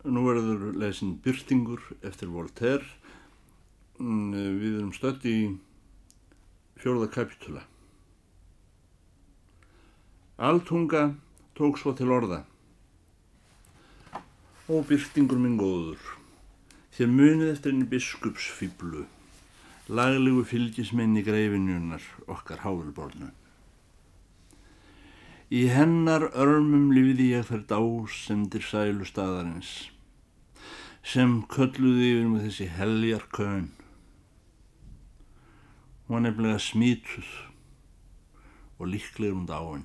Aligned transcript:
Nú 0.00 0.22
verður 0.24 0.70
lesin 0.80 1.18
Byrtingur 1.20 1.82
eftir 2.00 2.30
Voltaire. 2.32 2.86
Mm, 4.00 4.30
Við 4.32 4.78
erum 4.78 4.94
stödd 4.96 5.26
í 5.28 5.34
fjórða 6.80 7.10
kapitula. 7.12 7.66
Altunga 10.40 11.10
tók 11.52 11.76
svo 11.76 11.92
til 11.92 12.08
orða. 12.16 12.46
Ó, 14.70 14.80
Byrtingur 14.88 15.36
minn 15.36 15.58
góður, 15.60 16.00
þér 16.96 17.12
munið 17.12 17.52
eftir 17.52 17.74
henni 17.74 17.90
biskupsfýblu, 17.90 19.04
laglegu 19.92 20.46
fylgismenni 20.48 21.20
greifinjunar 21.26 22.06
okkar 22.30 22.64
hávilbornu. 22.64 23.28
Í 25.50 25.64
hennar 25.66 26.28
örmum 26.38 26.92
lífiði 26.94 27.24
ég 27.32 27.48
þær 27.48 27.62
dásendir 27.72 28.62
sælu 28.62 29.06
staðarins, 29.08 29.90
sem 31.02 31.40
kölluði 31.50 32.12
yfir 32.12 32.28
með 32.30 32.44
þessi 32.44 32.68
heljar 32.76 33.24
kön. 33.34 33.66
Hún 36.06 36.14
var 36.14 36.22
nefnilega 36.28 36.62
smítuð 36.62 37.32
og 38.78 38.92
líklegir 38.92 39.34
um 39.34 39.42
dáin. 39.50 39.82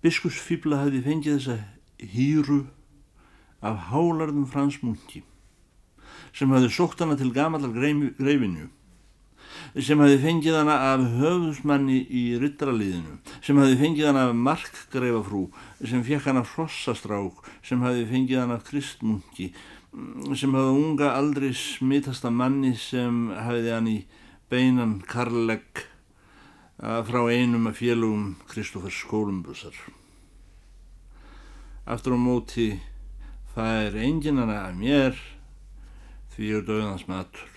Biskusfíbla 0.00 0.80
hafði 0.80 1.04
fengið 1.04 1.36
þessa 1.36 1.58
hýru 2.16 2.62
af 3.60 3.90
hálarðum 3.92 4.48
fransmunki 4.48 5.26
sem 6.32 6.56
hafði 6.56 6.72
sókt 6.72 7.04
hana 7.04 7.20
til 7.20 7.34
gamallar 7.36 7.76
greifinu 7.76 8.70
sem 9.78 10.00
hafði 10.02 10.16
fengið 10.24 10.56
hana 10.58 10.76
af 10.90 11.04
höfðusmanni 11.20 12.00
í 12.10 12.24
ryttraliðinu, 12.42 13.18
sem 13.44 13.60
hafði 13.60 13.76
fengið 13.80 14.08
hana 14.10 14.24
af 14.28 14.38
markgreifafrú, 14.46 15.44
sem 15.84 16.02
fekk 16.06 16.30
hana 16.30 16.42
af 16.42 16.54
hrossastrák, 16.56 17.44
sem 17.62 17.84
hafði 17.84 18.08
fengið 18.10 18.42
hana 18.42 18.58
af 18.58 18.66
kristmunki, 18.66 19.50
sem 20.38 20.56
hafði 20.58 20.74
unga 20.82 21.12
aldrei 21.18 21.52
smitasta 21.54 22.30
manni 22.34 22.74
sem 22.78 23.28
hafði 23.34 23.74
hann 23.74 23.90
í 23.90 23.98
beinan 24.50 24.98
karlegg 25.06 25.86
frá 26.80 27.20
einum 27.28 27.68
af 27.70 27.78
félugum 27.78 28.36
Kristófers 28.48 29.02
Skólumbusar. 29.04 29.74
Aftur 31.84 32.16
á 32.16 32.18
móti 32.18 32.70
það 33.54 33.84
er 33.84 33.98
enginana 34.06 34.62
af 34.64 34.74
mér 34.78 35.18
því 36.34 36.52
er 36.56 36.66
döðans 36.66 37.06
matur. 37.10 37.49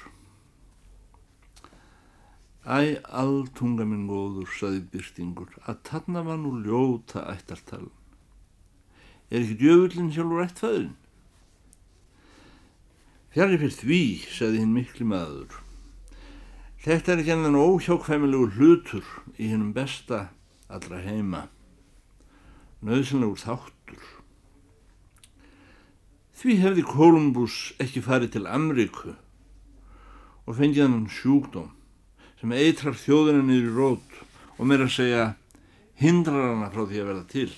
Æ, 2.64 2.95
alltunga 3.11 3.83
minn 3.83 4.06
góður, 4.08 4.47
saði 4.56 4.86
Byrtingur, 4.88 5.50
að 5.67 5.81
tanna 5.83 6.22
var 6.23 6.38
nú 6.39 6.53
ljóta 6.64 7.25
ættartalan. 7.28 7.92
Er 9.28 9.42
ekki 9.42 9.58
djöfullin 9.59 10.14
sjálfur 10.16 10.45
ættfæðurinn? 10.45 10.94
Fjari 13.36 13.59
fyrir 13.59 13.75
því, 13.81 14.00
saði 14.31 14.64
hinn 14.64 14.78
mikli 14.78 15.09
maður. 15.11 15.59
Þetta 16.88 17.11
er 17.11 17.25
ekki 17.25 17.36
enn 17.36 17.59
óhjákvæmilegu 17.59 18.47
hlutur 18.55 19.11
í 19.36 19.52
hennum 19.52 19.75
besta 19.75 20.30
allra 20.72 21.03
heima. 21.03 21.50
Nauðsynlegur 22.80 23.44
þáttur. 23.44 24.09
Því 26.31 26.59
hefði 26.64 26.88
Kolumbus 26.88 27.61
ekki 27.83 28.00
farið 28.08 28.38
til 28.38 28.48
Amríku 28.48 29.17
og 30.48 30.55
fengið 30.55 30.86
hann 30.88 31.09
sjúkdóm 31.11 31.73
sem 32.44 32.52
eitrar 32.52 32.97
þjóðina 32.99 33.39
niður 33.47 33.67
í 33.69 33.72
rót 33.72 34.16
og 34.59 34.67
meira 34.67 34.83
að 34.83 34.95
segja 34.97 35.27
hindrar 35.95 36.49
hana 36.49 36.66
frá 36.73 36.81
því 36.89 36.97
að 36.99 37.05
verða 37.08 37.27
til 37.31 37.52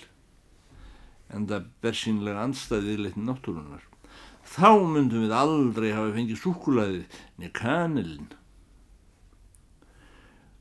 en 1.33 1.47
það 1.49 1.63
ber 1.81 1.97
sínlega 1.97 2.43
anstæðið 2.43 2.99
leitin 3.01 3.25
náttúrunar. 3.25 3.81
Þá 4.45 4.69
myndum 4.85 5.23
við 5.25 5.33
aldrei 5.33 5.87
hafa 5.89 6.11
fengið 6.13 6.37
súkulæðið 6.43 7.17
niður 7.41 7.55
kanilin. 7.57 8.29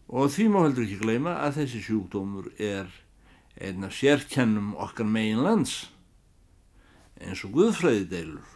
Og 0.09 0.33
því 0.33 0.49
má 0.55 0.59
heldur 0.63 0.87
ekki 0.87 0.99
gleyma 1.05 1.37
að 1.45 1.61
þessi 1.61 1.85
sjúkdómur 1.85 2.49
er 2.57 2.89
einn 3.61 3.85
af 3.85 3.93
sérkennum 3.99 4.73
okkar 4.81 5.05
megin 5.05 5.45
lands 5.45 5.77
eins 7.21 7.45
og 7.45 7.53
guðfræði 7.61 8.09
deilur. 8.09 8.49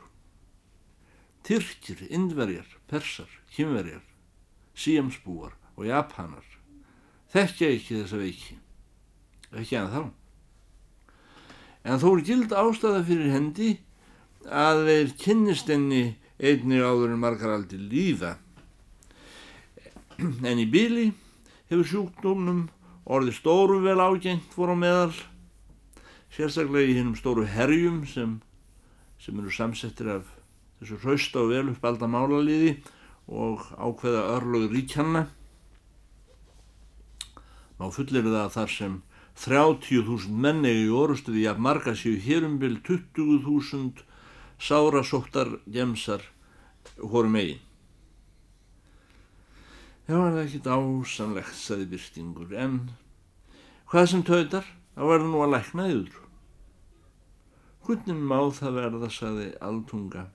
Tyrkir, 1.45 2.07
indverjar, 2.09 2.73
persar, 2.89 3.29
kymverjar, 3.53 4.01
síamsbúar 4.73 5.58
og 5.79 5.87
japanar. 5.87 6.45
Þekkja 7.33 7.69
ekki 7.77 8.01
þessa 8.01 8.19
veiki. 8.19 8.57
Ekki 9.55 9.79
en 9.79 9.93
þá. 9.93 10.01
En 11.89 12.01
þó 12.03 12.09
er 12.11 12.25
gild 12.27 12.53
ástæða 12.53 13.05
fyrir 13.07 13.33
hendi 13.33 13.71
að 14.45 14.83
þeir 14.89 15.15
kynnist 15.23 15.71
enni 15.73 16.03
einni 16.39 16.83
áður 16.83 17.15
en 17.15 17.23
margar 17.23 17.55
aldir 17.55 17.81
líða. 17.91 18.37
En 20.19 20.59
í 20.59 20.67
byli 20.67 21.13
hefur 21.71 21.87
sjúkdómnum 21.87 22.67
orði 23.09 23.35
stóru 23.37 23.79
vel 23.85 24.01
ágengt 24.03 24.55
voru 24.59 24.75
á 24.75 24.83
meðal 24.83 25.15
sérstaklega 26.35 26.91
í 26.91 26.99
hinnum 26.99 27.17
stóru 27.19 27.47
herjum 27.49 28.03
sem, 28.07 28.39
sem 29.23 29.39
eru 29.39 29.53
samsettir 29.55 30.11
af 30.19 30.27
þessu 30.81 30.99
hraust 31.05 31.39
og 31.39 31.53
vel 31.55 31.71
upp 31.73 31.87
alltaf 31.87 32.11
málalíði 32.11 32.77
og 33.29 33.65
ákveða 33.79 34.27
örlög 34.37 34.73
ríkjanna 34.75 35.27
má 37.79 37.89
fullir 37.95 38.27
það 38.27 38.53
þar 38.57 38.75
sem 38.75 38.99
30.000 39.39 40.35
menni 40.35 40.73
í 40.83 40.89
orustuði 40.91 41.47
að 41.47 41.63
marga 41.63 41.95
séu 41.95 42.19
hérumbil 42.19 42.81
20.000 42.87 44.03
sárasóttar 44.59 45.61
gemsar 45.71 46.25
hórum 46.99 47.37
eigin. 47.39 47.61
Já, 50.09 50.17
það 50.17 50.39
er 50.39 50.47
ekkit 50.47 50.67
ásamlegt, 50.73 51.55
saði 51.55 51.87
Byrstingur, 51.93 52.55
en 52.57 52.79
hvað 53.93 54.07
sem 54.09 54.25
tautar, 54.25 54.65
þá 54.97 55.03
verður 55.05 55.29
nú 55.29 55.43
að 55.45 55.53
lækna 55.53 55.87
yður. 55.93 56.19
Hvernig 57.85 58.23
má 58.31 58.39
það 58.57 58.79
verða, 58.81 59.11
saði 59.13 59.49
Altunga. 59.65 60.27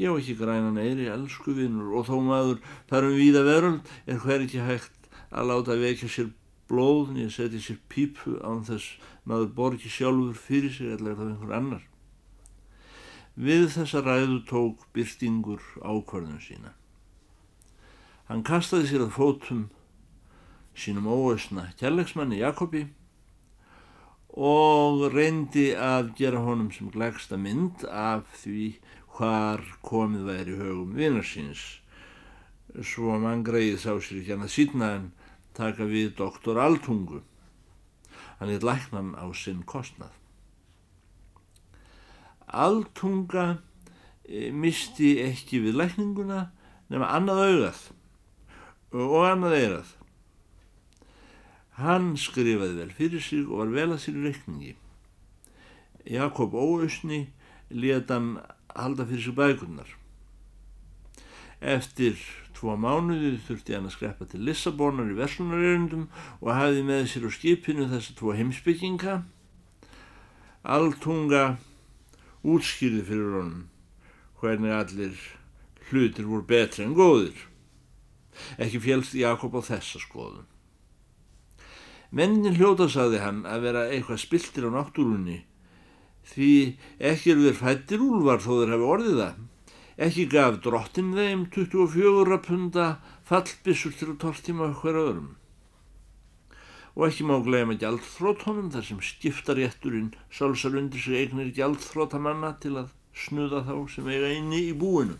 Ég 0.00 0.08
á 0.08 0.16
ekki 0.16 0.38
græna 0.40 0.72
neyri, 0.72 1.10
elsku 1.12 1.52
vinnur, 1.56 1.92
og 2.00 2.08
þó 2.08 2.16
maður 2.24 2.62
þar 2.88 3.10
um 3.10 3.18
víða 3.20 3.44
veröld 3.44 3.92
er 4.08 4.22
hver 4.24 4.46
ekki 4.46 4.64
hægt 4.64 5.12
að 5.28 5.52
láta 5.52 5.76
vekja 5.76 6.08
sér 6.08 6.32
blóð 6.72 7.12
nýja 7.12 7.30
setja 7.36 7.60
sér 7.60 7.80
pípu 7.92 8.38
án 8.40 8.64
þess 8.64 8.96
maður 9.28 9.52
borgi 9.58 9.92
sjálfur 9.92 10.38
fyrir 10.40 10.72
sig 10.72 10.94
eða 10.96 11.16
það 11.18 11.28
einhver 11.28 11.56
annar. 11.58 11.84
Við 13.36 13.68
þessa 13.76 14.00
ræðu 14.04 14.38
tók 14.48 14.88
Byrtingur 14.96 15.60
ákvarðun 15.80 16.40
sína. 16.40 16.72
Hann 18.28 18.44
kastaði 18.48 18.88
sér 18.88 19.06
að 19.06 19.14
fótum 19.16 19.62
sínum 20.74 21.08
óösna 21.12 21.68
kærleiksmanni 21.80 22.40
Jakobi 22.40 22.86
og 24.32 25.10
reyndi 25.12 25.72
að 25.76 26.14
gera 26.16 26.40
honum 26.40 26.70
sem 26.72 26.88
glegsta 26.92 27.36
mynd 27.36 27.84
af 27.88 28.24
því 28.40 28.68
hvar 29.18 29.60
komið 29.84 30.28
væri 30.30 30.56
högum 30.56 30.94
vinarsins 30.96 31.64
svo 32.80 33.18
mann 33.20 33.44
greið 33.44 33.76
sá 33.82 33.92
sér 34.00 34.22
ekki 34.22 34.32
hann 34.32 34.46
að 34.46 34.54
sína 34.54 34.88
en 34.96 35.10
taka 35.56 35.86
við 35.88 36.16
doktor 36.18 36.60
Altungu 36.62 37.22
hann 38.40 38.50
er 38.50 38.64
læknan 38.64 39.14
á 39.14 39.26
sinn 39.38 39.62
kostnað. 39.62 40.10
Altunga 42.48 43.62
e, 44.26 44.50
misti 44.50 45.14
ekki 45.22 45.62
við 45.62 45.78
lækninguna 45.78 46.46
nema 46.92 47.10
annað 47.14 47.44
augað 47.46 47.82
og 48.92 49.20
annað 49.24 49.58
eirað 49.60 49.92
hann 51.78 52.12
skrifaði 52.20 52.76
vel 52.80 52.92
fyrir 52.92 53.22
sig 53.24 53.46
og 53.48 53.62
var 53.62 53.72
vel 53.72 53.90
að 53.94 54.02
sér 54.04 54.18
reikningi. 54.26 54.74
Jakob 56.04 56.54
Óausni 56.54 57.24
leta 57.70 58.18
hann 58.18 58.36
halda 58.74 59.06
fyrir 59.08 59.24
sig 59.24 59.36
bækurnar. 59.38 59.88
Eftir 61.60 62.18
tvo 62.62 62.76
mánuði 62.78 63.34
þurfti 63.42 63.74
hann 63.74 63.88
að 63.88 63.96
skreppa 63.96 64.28
til 64.30 64.44
Lissabonar 64.46 65.10
í 65.10 65.18
verslunarerundum 65.18 66.04
og 66.38 66.50
hafði 66.54 66.84
með 66.86 67.08
sér 67.10 67.26
á 67.26 67.30
skipinu 67.34 67.88
þessa 67.90 68.14
tvo 68.14 68.36
heimsbygginga. 68.38 69.16
Altunga 70.62 71.42
útskýrði 72.46 73.02
fyrir 73.08 73.34
honum 73.40 73.64
hvernig 74.38 74.74
allir 74.74 75.18
hlutir 75.90 76.30
voru 76.30 76.46
betri 76.46 76.86
en 76.86 76.94
góðir. 76.94 77.34
Ekki 78.62 78.78
fjálst 78.86 79.18
Jakob 79.18 79.58
á 79.58 79.60
þessa 79.66 79.98
skoðun. 80.02 80.46
Mennin 82.14 82.54
hljóta 82.54 82.86
saði 82.86 83.24
hann 83.24 83.42
að 83.48 83.66
vera 83.66 83.88
eitthvað 83.90 84.22
spiltir 84.22 84.68
á 84.68 84.70
náttúrunni 84.70 85.42
því 86.30 86.52
ekki 87.10 87.34
eru 87.34 87.48
þeir 87.48 87.58
fættir 87.58 88.04
úlvar 88.06 88.38
þó 88.38 88.52
þeir 88.60 88.76
hafi 88.76 88.92
orðið 88.94 89.18
það. 89.18 89.38
Ekki 90.02 90.24
gaf 90.32 90.58
drottin 90.64 91.12
þeim 91.14 91.46
24 91.54 92.40
punda 92.46 92.88
fallbissur 93.28 93.94
til 93.94 94.12
að 94.14 94.20
tortíma 94.24 94.72
hver 94.80 94.98
öðrum. 95.04 95.30
og 96.94 97.06
ekki 97.06 97.24
má 97.24 97.38
gleyma 97.40 97.76
gjaldþróttónum 97.80 98.68
þar 98.72 98.84
sem 98.84 98.98
skiptarétturinn 99.00 100.10
sálsar 100.28 100.74
undir 100.76 101.00
sig 101.00 101.22
eignir 101.22 101.52
gjaldþrótamanna 101.56 102.52
til 102.60 102.74
að 102.82 102.90
snuða 103.16 103.62
þá 103.64 103.76
sem 103.94 104.10
eiga 104.12 104.32
inni 104.36 104.60
í 104.68 104.74
búinu. 104.76 105.16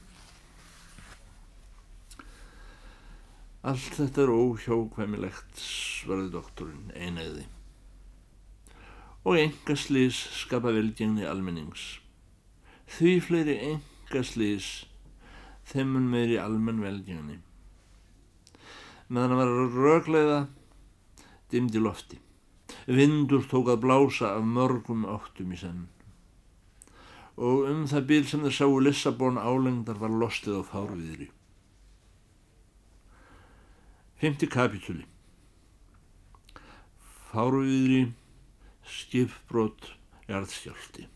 Allt 3.63 3.95
þetta 3.95 4.25
er 4.25 4.35
óhjókvæmilegt, 4.35 5.61
svarði 5.63 6.33
doktorinn 6.35 6.93
einæði. 6.99 7.47
Og 9.23 9.39
engaslýs 9.39 10.19
skapa 10.43 10.75
velgengni 10.75 11.25
almennings. 11.31 12.01
Því 12.91 13.13
fleiri 13.23 13.57
engaslýs 14.13 14.67
þeimun 15.73 16.11
meiri 16.13 16.37
almenn 16.37 16.83
velgengni. 16.85 17.39
Meðan 19.09 19.33
að 19.33 19.41
vera 19.41 19.69
rögleiða 19.77 20.41
dimdi 21.53 21.81
lofti. 21.81 22.19
Vindur 22.87 23.45
tók 23.49 23.71
að 23.73 23.83
blása 23.85 24.35
af 24.37 24.45
mörgum 24.45 25.07
áttum 25.09 25.53
í 25.53 25.61
senn. 25.61 25.87
Og 27.37 27.65
um 27.71 27.87
það 27.89 28.09
bíl 28.11 28.27
sem 28.29 28.45
þeir 28.45 28.57
sáu 28.59 28.79
Lissabon 28.85 29.41
álengdar 29.41 30.01
var 30.01 30.13
lostið 30.13 30.61
á 30.61 30.63
fárviðri. 30.69 31.31
Fymti 34.21 34.47
kapitúli 34.47 35.09
Fárviðri, 37.33 38.13
skipbrot, 38.85 39.95
jarðskjálti 40.29 41.09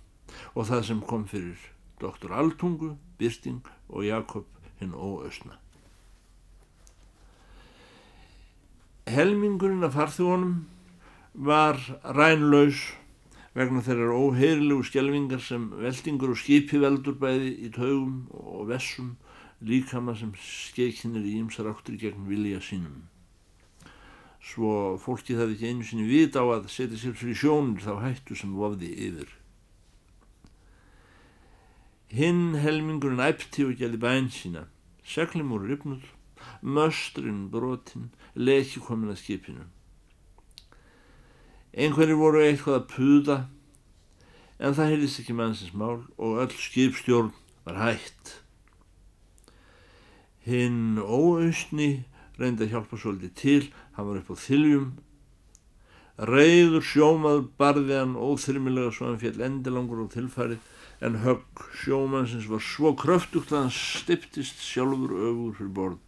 og 0.57 0.67
það 0.67 0.87
sem 0.89 1.03
kom 1.05 1.27
fyrir 1.29 1.76
doktor 2.01 2.35
Altungu, 2.37 2.97
Byrsting 3.19 3.63
og 3.89 4.05
Jakob 4.05 4.47
hinn 4.81 4.93
óausna. 4.93 5.57
helmingurinn 9.07 9.85
af 9.85 9.93
farþjónum 9.95 10.55
var 11.35 11.79
rænlaus 12.05 12.79
vegna 13.55 13.81
þeirrar 13.87 14.11
óheirilegu 14.13 14.83
skjelvingar 14.89 15.41
sem 15.41 15.69
veldingur 15.79 16.33
og 16.35 16.41
skipi 16.41 16.81
veldur 16.83 17.15
bæði 17.21 17.53
í 17.69 17.71
taugum 17.77 18.27
og 18.35 18.67
vessum 18.73 19.15
líkama 19.63 20.17
sem 20.19 20.33
skeikinnir 20.43 21.23
í 21.23 21.37
ymsar 21.39 21.71
áttur 21.71 21.95
gegn 22.01 22.27
vilja 22.27 22.59
sínum. 22.61 23.07
Svo 24.43 24.99
fólkið 25.03 25.41
hefði 25.41 25.55
ekki 25.57 25.71
einu 25.71 25.87
sinni 25.87 26.11
vit 26.11 26.35
á 26.35 26.43
að 26.43 26.67
setja 26.75 26.99
sér 26.99 27.15
fyrir 27.15 27.39
sjónir 27.39 27.87
þá 27.87 28.03
hættu 28.03 28.35
sem 28.35 28.59
vofði 28.59 28.91
yfir. 29.07 29.31
Hinn 32.11 32.55
helmingurinn 32.63 33.23
æpti 33.23 33.67
og 33.67 33.79
gæli 33.81 33.99
bæn 33.99 34.31
sína, 34.31 34.67
seglum 35.03 35.53
úr 35.57 35.67
ripnur 35.67 36.05
möstrin 36.63 37.49
brotin, 37.51 38.11
leki 38.35 38.81
komin 38.81 39.13
að 39.13 39.21
skipinu. 39.21 39.67
Einhverjir 41.77 42.19
voru 42.19 42.43
eitthvað 42.43 42.79
að 42.79 42.89
puða, 42.93 43.39
en 44.59 44.77
það 44.77 44.93
heyrðist 44.93 45.23
ekki 45.23 45.37
mannsins 45.37 45.75
mál 45.77 46.05
og 46.17 46.41
öll 46.45 46.55
skipstjórn 46.57 47.33
var 47.67 47.81
hætt. 47.83 48.37
Hinn 50.47 51.01
óaustni 51.03 52.07
reyndi 52.39 52.67
að 52.67 52.77
hjálpa 52.77 53.01
svolítið 53.01 53.35
til, 53.37 53.63
hann 53.97 54.09
var 54.09 54.23
upp 54.23 54.33
á 54.33 54.37
þiljum. 54.41 54.89
Reyður 56.17 56.81
sjómað 56.81 57.43
barði 57.61 57.99
hann 57.99 58.15
óþyrmilega 58.17 58.95
svo 58.97 59.11
hann 59.11 59.21
fjall 59.21 59.43
endilangur 59.45 60.01
á 60.01 60.07
tilfærið, 60.15 60.63
en 61.05 61.19
högg 61.21 61.65
sjómannsins 61.83 62.47
var 62.49 62.63
svo 62.65 62.95
kröftugt 62.97 63.53
að 63.53 63.67
hann 63.67 63.75
stiptist 63.77 64.63
sjálfur 64.65 65.13
öfur 65.13 65.53
fyrir 65.59 65.75
borð. 65.77 65.99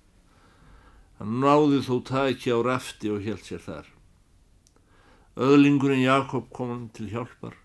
Hann 1.18 1.40
náði 1.42 1.82
þó 1.84 1.98
taki 2.08 2.54
á 2.56 2.58
rafti 2.64 3.10
og 3.12 3.20
held 3.26 3.44
sér 3.44 3.60
þar. 3.60 3.90
Öðlingurinn 5.36 6.06
Jakob 6.06 6.48
kom 6.56 6.72
hann 6.72 6.86
til 6.96 7.10
hjálpar 7.12 7.58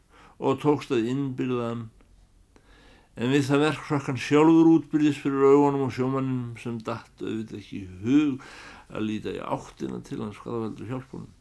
og 0.43 0.59
tókst 0.61 0.91
að 0.91 1.07
innbyrða 1.13 1.69
hann 1.69 1.85
en 3.15 3.29
við 3.29 3.45
það 3.47 3.63
verk 3.67 3.87
hrakk 3.87 4.09
hann 4.09 4.19
sjálfur 4.21 4.69
útbyrðis 4.73 5.21
fyrir 5.21 5.47
augunum 5.53 5.85
og 5.87 5.93
sjómanninum 5.93 6.57
sem 6.61 6.79
datt 6.85 7.21
auðvitað 7.21 7.59
ekki 7.59 7.81
hug 8.03 8.45
að 8.89 9.07
líta 9.07 9.33
í 9.37 9.41
áttina 9.41 10.01
til 10.05 10.19
hans 10.23 10.39
hvaða 10.41 10.65
veldur 10.65 10.91
hjálpunum. 10.91 11.31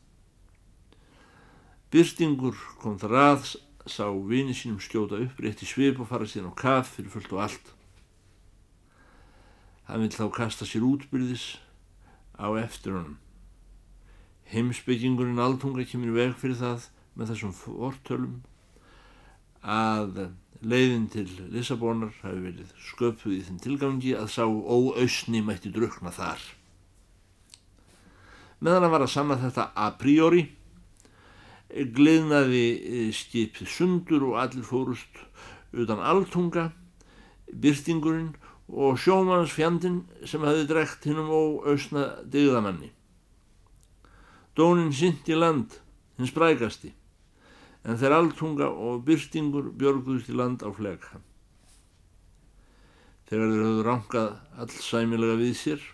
Byrstingur 1.93 2.57
kom 2.81 2.97
þar 3.01 3.15
að, 3.21 3.51
sá 3.85 4.07
vini 4.09 4.55
sínum 4.57 4.81
skjóta 4.81 5.19
upp 5.21 5.41
rétt 5.43 5.65
í 5.65 5.69
svip 5.69 5.99
og 6.01 6.09
fara 6.09 6.29
síðan 6.29 6.55
á 6.55 6.61
kaff 6.61 6.95
fyrir 6.97 7.13
fullt 7.13 7.33
og 7.35 7.43
allt. 7.45 7.73
Hann 9.89 10.05
vil 10.05 10.15
þá 10.15 10.31
kasta 10.33 10.69
sér 10.69 10.87
útbyrðis 10.87 11.59
á 12.39 12.49
eftir 12.63 12.97
honum. 12.97 13.19
Heimsbyggingurinn 14.53 15.43
aldunga 15.43 15.85
kemur 15.89 16.15
veg 16.17 16.33
fyrir 16.41 16.57
það 16.61 16.89
með 17.19 17.33
þessum 17.33 17.53
vortölum 17.67 18.41
að 19.63 20.31
leiðin 20.63 21.09
til 21.11 21.27
Lissabonar 21.53 22.13
hafi 22.23 22.41
verið 22.47 22.73
sköpuð 22.89 23.37
í 23.37 23.43
þinn 23.47 23.61
tilgangi 23.63 24.17
að 24.17 24.33
sá 24.35 24.45
óausni 24.47 25.43
mætti 25.45 25.73
drukna 25.75 26.13
þar. 26.15 26.41
Meðan 28.63 28.87
að 28.87 28.93
var 28.95 29.05
að 29.05 29.15
sanna 29.17 29.39
þetta 29.43 29.71
a 29.75 29.89
priori, 29.99 30.45
gleðnaði 31.73 33.11
skipið 33.17 33.69
sundur 33.73 34.29
og 34.29 34.39
allir 34.43 34.65
fórust 34.67 35.23
utan 35.73 36.03
aldunga, 36.05 36.71
byrtingurinn 37.49 38.35
og 38.73 38.99
sjómannsfjandin 39.01 40.03
sem 40.29 40.45
hafi 40.45 40.67
drekt 40.69 41.07
hinnum 41.09 41.31
óausna 41.33 42.07
digðamanni. 42.29 42.93
Dónin 44.57 44.93
sint 44.93 45.29
í 45.33 45.37
land, 45.37 45.79
hins 46.21 46.33
sprækasti, 46.33 46.93
en 47.89 47.99
þeir 48.01 48.17
alltunga 48.19 48.69
og 48.69 49.05
byrtingur 49.07 49.73
björguðust 49.81 50.29
í 50.29 50.37
land 50.37 50.65
á 50.65 50.69
flega. 50.77 51.21
Þegar 53.29 53.49
þeir 53.49 53.65
höfðu 53.65 53.85
ránkað 53.87 54.33
alls 54.61 54.81
sæmilega 54.85 55.39
við 55.41 55.55
sér, 55.57 55.87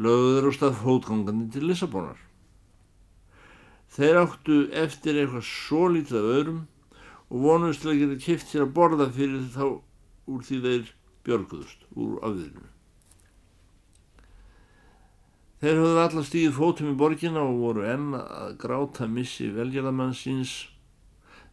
lögðu 0.00 0.30
þeir 0.38 0.48
á 0.48 0.52
stað 0.56 0.78
fótgangandi 0.80 1.50
til 1.52 1.68
Lissabonar. 1.68 2.25
Þeir 3.96 4.18
áttu 4.20 4.56
eftir 4.76 5.16
eitthvað 5.16 5.46
svo 5.48 5.86
lítið 5.88 6.18
af 6.20 6.30
öðrum 6.36 6.62
og 7.32 7.44
vonuðist 7.46 7.82
til 7.82 7.92
að 7.92 8.00
geta 8.02 8.22
kipt 8.26 8.50
sér 8.50 8.64
að 8.66 8.72
borða 8.76 9.06
fyrir 9.16 9.46
þá 9.54 9.66
úr 9.66 10.42
því 10.46 10.58
þeir 10.66 10.90
björguðust 11.26 11.86
úr 11.96 12.18
afðirinu. 12.28 12.66
Þeir 15.56 15.80
höfðu 15.80 16.00
alla 16.02 16.22
stíð 16.28 16.50
fótum 16.58 16.90
í 16.92 16.98
borginna 17.00 17.40
og 17.40 17.62
voru 17.62 17.86
enn 17.88 18.10
að 18.18 18.50
gráta 18.60 19.08
missi 19.08 19.48
velgerðamann 19.56 20.12
síns 20.14 20.52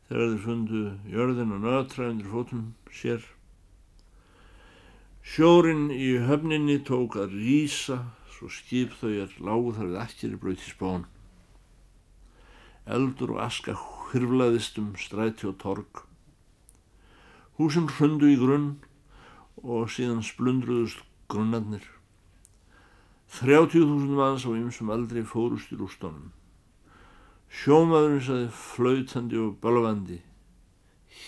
þegar 0.10 0.34
þeir 0.34 0.44
fundu 0.44 0.82
jörðin 1.14 1.56
og 1.56 1.64
nötra 1.64 2.10
undir 2.12 2.28
fótum 2.34 2.66
sér. 2.92 3.24
Sjórin 5.24 5.88
í 5.96 6.18
höfninni 6.28 6.82
tók 6.84 7.16
að 7.24 7.40
rýsa 7.40 8.02
svo 8.36 8.52
skip 8.52 8.92
þau 9.00 9.14
er 9.24 9.36
lágu 9.40 9.72
þar 9.80 9.94
við 9.94 10.00
akkeri 10.04 10.44
bröyti 10.44 10.68
spán. 10.68 11.08
Eldur 12.84 13.38
og 13.38 13.44
aska 13.46 13.78
hyrflaðist 14.12 14.78
um 14.82 14.92
stræti 15.00 15.48
og 15.48 15.58
torg. 15.62 16.04
Húsin 17.58 17.88
hrundu 17.88 18.28
í 18.28 18.38
grunn 18.40 18.74
og 19.64 19.88
síðan 19.94 20.24
splundruðust 20.26 21.04
grunnarnir. 21.32 21.86
30.000 23.40 24.12
manns 24.18 24.44
á 24.46 24.52
ymsum 24.52 24.92
aldrei 24.94 25.24
fórust 25.26 25.72
í 25.74 25.80
rústónum. 25.80 26.34
Sjómaðurinn 27.54 28.26
saði 28.26 28.52
flautandi 28.58 29.40
og 29.40 29.56
balvandi. 29.64 30.20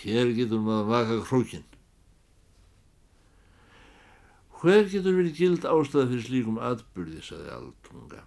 Hér 0.02 0.34
getur 0.38 0.62
maður 0.66 0.92
vaka 0.92 1.18
krókinn. 1.30 1.66
Hver 4.60 4.88
getur 4.90 5.18
verið 5.18 5.40
gild 5.40 5.66
ástæða 5.70 6.10
fyrir 6.12 6.26
slíkum 6.26 6.62
atbyrði, 6.62 7.22
saði 7.22 7.52
Altunga. 7.54 8.24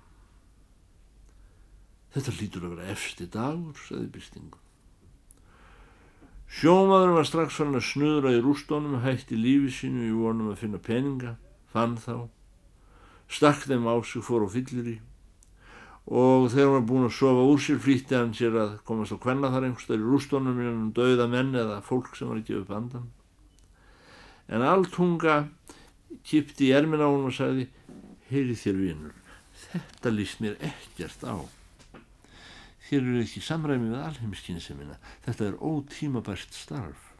Þetta 2.19 2.35
lítur 2.41 2.65
að 2.67 2.73
vera 2.75 2.89
efsti 2.91 3.29
dagur, 3.31 3.79
saði 3.87 4.09
Bystingun. 4.11 4.65
Sjómaðurinn 6.59 7.15
var 7.15 7.29
strax 7.29 7.59
fann 7.61 7.77
að 7.79 7.85
snuðra 7.87 8.33
í 8.35 8.41
rústónum, 8.43 9.03
hætti 9.05 9.37
lífi 9.39 9.71
sínu 9.71 10.09
í 10.09 10.15
vonum 10.17 10.51
að 10.51 10.65
finna 10.65 10.81
peninga, 10.83 11.37
fann 11.71 11.95
þá, 12.01 12.27
stakk 13.31 13.69
þeim 13.69 13.87
á 13.87 13.95
sig, 14.03 14.25
fór 14.25 14.49
á 14.49 14.51
fyllir 14.51 14.97
í 14.97 14.97
og 16.09 16.47
þegar 16.49 16.71
hann 16.71 16.75
var 16.79 16.87
búin 16.89 17.05
að 17.05 17.17
sofa 17.19 17.45
úr 17.45 17.61
sér 17.61 17.81
flýtti 17.85 18.17
hann 18.17 18.31
sér 18.37 18.55
að 18.57 18.71
komast 18.89 19.13
á 19.13 19.21
kvenna 19.21 19.51
þar 19.53 19.67
einhverstaður 19.69 20.01
í 20.01 20.09
rústónum 20.09 20.61
innan 20.63 20.79
um 20.87 20.93
dauða 20.97 21.27
menn 21.29 21.53
eða 21.53 21.83
fólk 21.85 22.17
sem 22.17 22.31
var 22.31 22.41
ekki 22.41 22.57
upp 22.63 22.73
andan. 22.73 23.11
En 24.49 24.65
allt 24.65 24.97
hunga 24.97 25.37
kipti 26.25 26.71
í 26.71 26.73
ermin 26.73 27.05
á 27.05 27.13
hann 27.13 27.29
og 27.29 27.37
sagði, 27.37 27.69
heyri 28.33 28.57
þér 28.57 28.81
vinnur, 28.81 29.15
þetta 29.69 30.15
líst 30.17 30.41
mér 30.41 30.57
ekkert 30.65 31.29
á. 31.29 31.37
Þér 32.89 33.03
eru 33.03 33.21
ekki 33.23 33.43
samræmi 33.45 33.91
við 33.91 34.01
alheimskynnsemina. 34.01 34.97
Þetta 35.27 35.51
er 35.51 35.61
ótímabært 35.61 36.57
starf. 36.57 37.13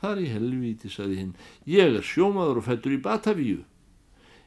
Þar 0.00 0.20
í 0.20 0.30
helvíti, 0.32 0.90
saði 0.92 1.20
hinn, 1.20 1.34
ég 1.68 1.98
er 1.98 2.04
sjómaður 2.04 2.60
og 2.60 2.68
fættur 2.68 2.96
í 2.96 3.00
Batavíu. 3.04 3.62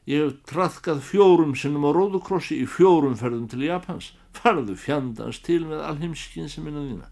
Ég 0.07 0.24
hef 0.24 0.38
trafkað 0.50 1.01
fjórum 1.03 1.53
sinnum 1.57 1.86
á 1.89 1.91
Róðukrossi 1.91 2.62
í 2.62 2.67
fjórum 2.69 3.17
ferðum 3.19 3.50
til 3.51 3.65
Japans. 3.65 4.13
farðu 4.38 4.75
fjandans 4.77 5.39
til 5.46 5.63
með 5.65 5.84
alheimskinn 5.86 6.50
sem 6.51 6.65
minna 6.65 6.84
þína. 6.86 7.07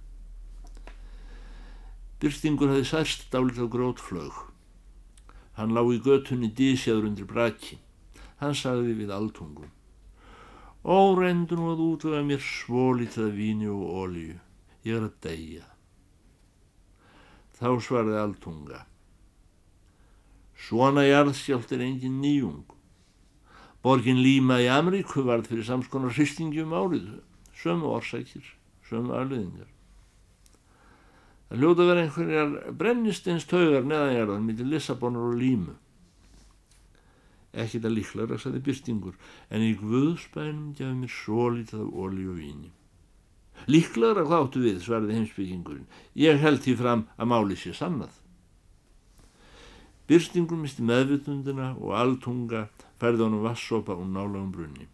Byrstingur 2.21 2.71
hafi 2.73 2.85
særst 2.89 3.27
dálit 3.33 3.59
á 3.59 3.65
grótflög. 3.65 4.35
Hann 5.57 5.73
lág 5.75 5.91
í 5.95 6.01
götunni 6.05 6.51
dísjaður 6.53 7.09
undir 7.09 7.27
braki. 7.29 7.79
Hann 8.41 8.55
sagði 8.55 8.95
við 9.01 9.13
alltungum. 9.15 9.71
Ó, 10.85 11.17
reyndu 11.17 11.57
nú 11.57 11.71
að 11.73 11.79
útvöga 11.81 12.21
mér 12.21 12.43
svolítið 12.45 13.23
af 13.25 13.31
víni 13.33 13.69
og 13.73 13.85
ólíu. 14.05 14.35
Ég 14.85 14.99
er 14.99 15.07
að 15.07 15.15
deyja. 15.25 15.65
Þá 17.57 17.69
svarði 17.81 18.19
alltunga. 18.21 18.83
Svona 20.67 21.07
jarðsjált 21.07 21.73
er 21.73 21.81
engin 21.87 22.19
nýjung. 22.21 22.75
Borgin 23.81 24.21
Líma 24.21 24.59
í 24.61 24.67
Ameríku 24.69 25.23
varð 25.25 25.49
fyrir 25.49 25.65
samskonar 25.65 26.13
hristingjum 26.13 26.73
árið, 26.73 27.09
sömu 27.57 27.89
orsækir, 27.97 28.45
sömu 28.85 29.13
aðliðingar. 29.17 29.71
Það 31.49 31.61
hljóta 31.61 31.89
verið 31.89 32.03
einhverjar 32.03 32.53
brennistins 32.77 33.45
taugar 33.49 33.85
neðanjarðan 33.85 34.45
mitt 34.45 34.61
í 34.61 34.69
Lissabonur 34.69 35.33
og 35.33 35.41
Límu. 35.41 35.75
Ekki 37.55 37.79
það 37.83 37.95
líklar 37.95 38.33
að 38.35 38.41
sæði 38.43 38.61
byrstingur, 38.65 39.15
en 39.49 39.63
í 39.63 39.71
Guðspænum 39.79 40.73
gjafi 40.75 40.97
mér 40.99 41.13
svo 41.13 41.47
lítið 41.55 41.85
af 41.85 41.93
ólí 41.95 42.25
og 42.27 42.41
víni. 42.41 42.71
Líklar 43.71 44.19
að 44.19 44.27
hvað 44.29 44.43
áttu 44.43 44.63
við, 44.65 44.81
svarði 44.83 45.15
heimsbyggingurinn. 45.15 45.87
Ég 46.19 46.41
held 46.43 46.61
því 46.65 46.75
fram 46.81 47.05
að 47.15 47.29
máli 47.31 47.57
sé 47.59 47.71
sannað. 47.73 48.11
Byrstingur 50.05 50.59
misti 50.61 50.83
meðvitundina 50.85 51.71
og 51.79 51.95
alltunga 51.97 52.67
færði 53.01 53.25
honum 53.25 53.45
vassopa 53.45 53.95
og 53.95 54.05
nálagum 54.11 54.51
brunni. 54.53 54.85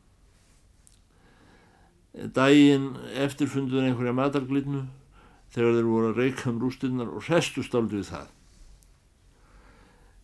Dægin 2.12 2.91
eftirfunduður 3.25 3.89
einhverja 3.89 4.15
matarglitnu 4.15 4.86
þegar 5.51 5.75
þeir 5.77 5.89
voru 5.89 6.12
að 6.12 6.22
reyka 6.22 6.50
um 6.51 6.62
rústinnar 6.62 7.12
og 7.12 7.27
restust 7.27 7.75
aldrei 7.75 8.06
það. 8.08 8.30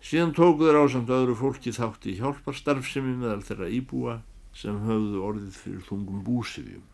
Síðan 0.03 0.33
tóku 0.37 0.67
þeir 0.67 0.77
ásamt 0.83 1.11
öðru 1.11 1.35
fólki 1.37 1.73
þátt 1.73 2.05
í 2.07 2.17
hjálparstarfsemi 2.19 3.15
meðal 3.17 3.43
þeirra 3.47 3.69
íbúa 3.73 4.17
sem 4.55 4.77
höfðu 4.85 5.23
orðið 5.25 5.57
fyrir 5.61 5.85
þungum 5.87 6.21
búsifjum. 6.25 6.85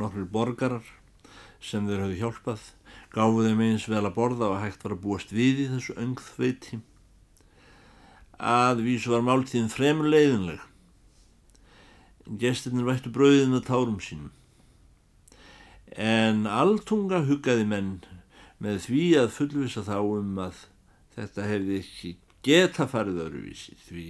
Nokkur 0.00 0.26
borgarar 0.32 0.88
sem 1.60 1.86
þeir 1.88 2.04
höfðu 2.04 2.20
hjálpað 2.22 2.64
gáfu 3.12 3.44
þeim 3.46 3.62
eins 3.68 3.86
vel 3.88 4.02
að 4.02 4.16
borða 4.16 4.50
og 4.52 4.62
hægt 4.64 4.84
var 4.84 4.96
að 4.96 5.04
búast 5.04 5.34
við 5.36 5.62
í 5.66 5.68
þessu 5.74 5.96
öngþveiti. 6.00 6.80
Að 8.36 8.82
vísu 8.88 9.12
var 9.12 9.24
máltíðin 9.24 9.72
fremur 9.72 10.08
leiðinleg. 10.12 10.64
Gestirnir 12.40 12.88
vættu 12.88 13.12
brauðið 13.14 13.52
með 13.52 13.64
tárum 13.68 14.02
sínum 14.02 14.32
en 15.96 16.44
alltunga 16.46 17.22
huggaði 17.24 17.64
menn 17.68 17.92
með 18.62 18.86
því 18.86 19.02
að 19.20 19.34
fullvisa 19.36 19.82
þá 19.86 19.98
um 20.00 20.38
að 20.46 20.62
þetta 21.16 21.48
hefði 21.50 21.80
ekki 21.82 22.12
geta 22.46 22.86
farið 22.88 23.24
öruvísi 23.26 23.76
því 23.88 24.06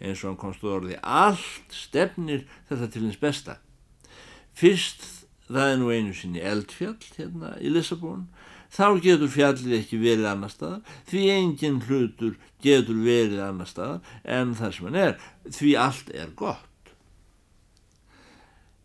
eins 0.00 0.22
og 0.22 0.30
hann 0.30 0.40
komst 0.40 0.64
úr 0.64 0.78
orði 0.78 0.98
allt 1.02 1.74
stefnir 1.74 2.46
þetta 2.68 2.88
til 2.92 3.04
hins 3.06 3.20
besta. 3.20 3.58
Fyrst 4.56 5.04
það 5.50 5.72
er 5.72 5.80
nú 5.80 5.90
einu 5.90 6.14
sinni 6.16 6.44
eldfjall 6.44 6.96
hérna 7.16 7.56
í 7.60 7.72
Lissabon. 7.72 8.28
Þá 8.70 8.86
getur 9.02 9.30
fjallið 9.32 9.76
ekki 9.80 9.98
verið 9.98 10.28
annar 10.30 10.52
staðar. 10.52 10.82
Því 11.10 11.22
engin 11.34 11.80
hlutur 11.88 12.36
getur 12.62 13.00
verið 13.02 13.42
annar 13.42 13.68
staðar 13.68 14.12
en 14.22 14.54
það 14.58 14.74
sem 14.76 14.88
hann 14.88 15.00
er. 15.04 15.16
Því 15.50 15.72
allt 15.84 16.12
er 16.14 16.34
gott. 16.38 16.94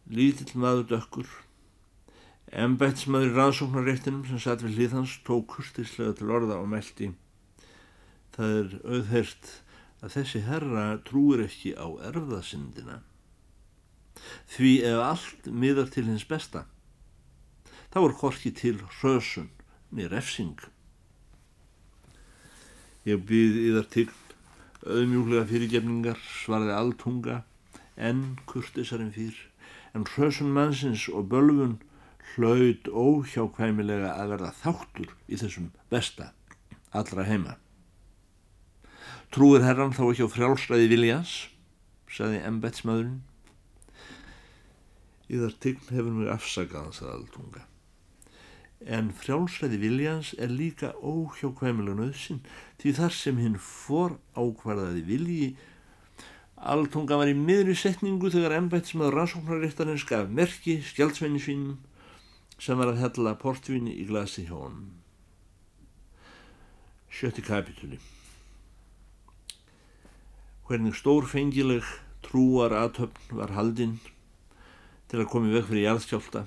Lítill 0.09 0.57
maður 0.61 0.89
dökkur 0.95 1.29
Embætsmaður 2.55 3.33
rannsóknaréttinum 3.35 4.23
sem 4.29 4.39
satt 4.39 4.61
við 4.63 4.77
hlýðhans 4.77 5.17
tók 5.27 5.49
kurtislega 5.51 6.13
til 6.15 6.29
orða 6.31 6.61
og 6.61 6.69
meldi. 6.71 7.09
Það 8.35 8.53
er 8.59 8.75
auðhert 8.85 9.49
að 9.99 10.13
þessi 10.13 10.39
herra 10.45 10.85
trúir 11.03 11.43
ekki 11.43 11.73
á 11.75 11.87
erfðasindina. 12.09 13.01
Því 14.55 14.71
ef 14.87 15.01
allt 15.03 15.49
miðar 15.51 15.89
til 15.91 16.05
hins 16.07 16.23
besta, 16.29 16.63
þá 17.91 17.99
er 18.05 18.15
horki 18.21 18.51
til 18.55 18.77
hrösun 18.99 19.49
niður 19.91 20.15
refsing. 20.15 20.61
Ég 23.05 23.25
býð 23.27 23.57
í 23.61 23.73
þar 23.75 23.89
til 23.97 24.07
auðmjúlega 24.85 25.49
fyrirgefningar 25.49 26.23
svarði 26.23 26.71
alltunga 26.77 27.41
en 27.95 28.23
kurtisarinn 28.47 29.11
fyrr, 29.15 29.35
en 29.91 30.07
hrösun 30.15 30.55
mannsins 30.55 31.05
og 31.11 31.27
bölfun 31.35 31.75
hlaut 32.35 32.87
óhjákvæmilega 32.89 34.13
að 34.15 34.33
verða 34.35 34.51
þáttur 34.61 35.13
í 35.27 35.39
þessum 35.39 35.71
besta 35.91 36.31
allra 36.95 37.25
heima. 37.27 37.55
Trúir 39.33 39.65
herran 39.65 39.95
þá 39.95 40.03
ekki 40.07 40.27
á 40.27 40.29
frjálsræði 40.31 40.89
Viljans, 40.91 41.35
saði 42.07 42.41
embetsmaðurinn. 42.47 43.21
Íðar 45.31 45.55
tign 45.59 45.87
hefur 45.89 46.13
mér 46.13 46.35
afsakað 46.35 46.85
hans 46.85 47.01
að 47.03 47.13
aldunga. 47.15 47.63
En 48.85 49.09
frjálsræði 49.17 49.79
Viljans 49.81 50.33
er 50.37 50.53
líka 50.53 50.93
óhjákvæmilega 51.01 51.97
nöðsin 51.99 52.43
því 52.81 52.93
þar 52.99 53.15
sem 53.17 53.39
hinn 53.41 53.57
for 53.59 54.19
ákvarðaði 54.37 55.07
vilji 55.07 55.47
Altunga 56.65 57.17
var 57.19 57.29
í 57.29 57.35
miðri 57.35 57.75
setningu 57.77 58.29
þegar 58.31 58.55
embætsmaður 58.57 59.17
rannsóknaréttanins 59.19 60.05
gaf 60.07 60.29
merki 60.31 60.77
skjaldsvenni 60.87 61.41
sínum 61.43 61.75
sem 62.61 62.77
var 62.79 62.91
að 62.91 63.01
hella 63.03 63.35
portvinni 63.39 63.93
í 63.99 64.05
glasi 64.09 64.45
hjá 64.47 64.55
honum. 64.55 64.93
Sjötti 67.11 67.43
kapitúli 67.45 67.99
Hvernig 70.65 70.95
stórfengileg 70.97 71.85
trúar 72.25 72.73
aðtöfn 72.73 73.37
var 73.37 73.53
haldinn 73.53 73.99
til 75.11 75.21
að 75.21 75.29
komi 75.29 75.53
veg 75.53 75.67
fyrir 75.67 75.85
jarðskjálta 75.85 76.41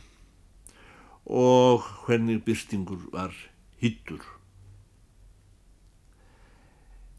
og 1.29 1.87
hvernig 2.07 2.41
byrstingur 2.45 3.05
var 3.13 3.37
hittur. 3.79 4.25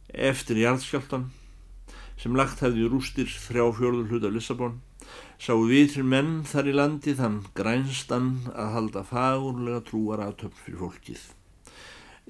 Eftir 0.10 0.60
jarðskjáltan 0.60 1.29
sem 2.19 2.36
lagt 2.36 2.60
hefði 2.65 2.89
rústir 2.91 3.29
þrjá 3.29 3.69
fjörður 3.77 4.10
hlut 4.12 4.27
af 4.27 4.36
Lissabon 4.36 4.79
sáu 5.39 5.62
vitri 5.69 6.03
menn 6.03 6.41
þar 6.43 6.67
í 6.67 6.74
landi 6.75 7.13
þann 7.15 7.38
grænstan 7.55 8.31
að 8.51 8.74
halda 8.74 9.03
fagurlega 9.08 9.86
trúar 9.88 10.19
aðtöfn 10.25 10.58
fyrir 10.65 10.81
fólkið. 10.81 11.22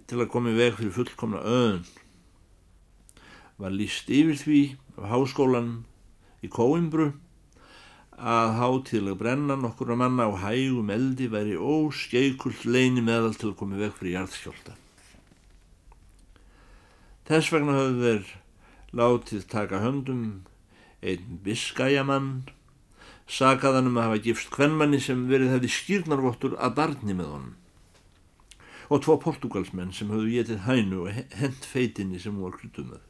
Til 0.05 0.19
að 0.21 0.29
komi 0.35 0.53
veg 0.53 0.75
fyrir 0.77 0.93
fullkomna 0.93 1.41
öðun 1.41 1.87
var 3.59 3.73
líst 3.73 4.11
yfir 4.13 4.37
því 4.39 4.61
af 4.99 5.09
háskólan 5.11 5.71
í 6.45 6.51
Kóimbru 6.53 7.09
að 8.19 8.53
hátilega 8.59 9.17
brenna 9.23 9.57
nokkur 9.57 9.95
að 9.95 10.01
manna 10.03 10.29
á 10.29 10.31
hægum 10.45 10.93
eldi 10.93 11.31
væri 11.33 11.57
óskeikult 11.57 12.67
leini 12.69 13.01
meðal 13.01 13.33
til 13.33 13.49
að 13.51 13.57
komi 13.63 13.81
veg 13.81 13.97
fyrir 13.97 14.19
jarðskjólda. 14.19 14.77
Þess 17.25 17.51
vegna 17.53 17.75
höfðu 17.79 18.05
þeir 18.05 18.31
látið 19.01 19.49
taka 19.49 19.81
höndum 19.81 20.23
einn 21.01 21.41
biskæjamann 21.43 22.31
sakaðan 23.29 23.89
um 23.91 23.97
að 23.99 24.07
hafa 24.09 24.21
gifst 24.25 24.51
kvennmanni 24.53 24.99
sem 25.03 25.27
verið 25.29 25.53
hefði 25.55 25.71
skýrnarvottur 25.75 26.57
að 26.57 26.77
barni 26.81 27.15
með 27.15 27.33
honum 27.35 27.55
og 28.89 29.03
tvo 29.05 29.19
portugalsmenn 29.21 29.93
sem 29.93 30.09
höfðu 30.09 30.31
getið 30.33 30.63
hænu 30.65 31.03
og 31.03 31.17
hent 31.37 31.65
feitinni 31.69 32.17
sem 32.21 32.33
hún 32.33 32.47
var 32.47 32.55
kryttumöð. 32.57 33.03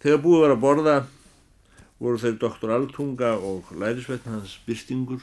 Þegar 0.00 0.22
búið 0.24 0.44
var 0.44 0.54
að 0.54 0.62
borða 0.62 0.94
voru 2.00 2.20
þeir 2.22 2.38
doktor 2.40 2.72
Altunga 2.72 3.34
og 3.36 3.68
lærisveitna 3.76 4.38
hans 4.38 4.56
byrstingur 4.64 5.20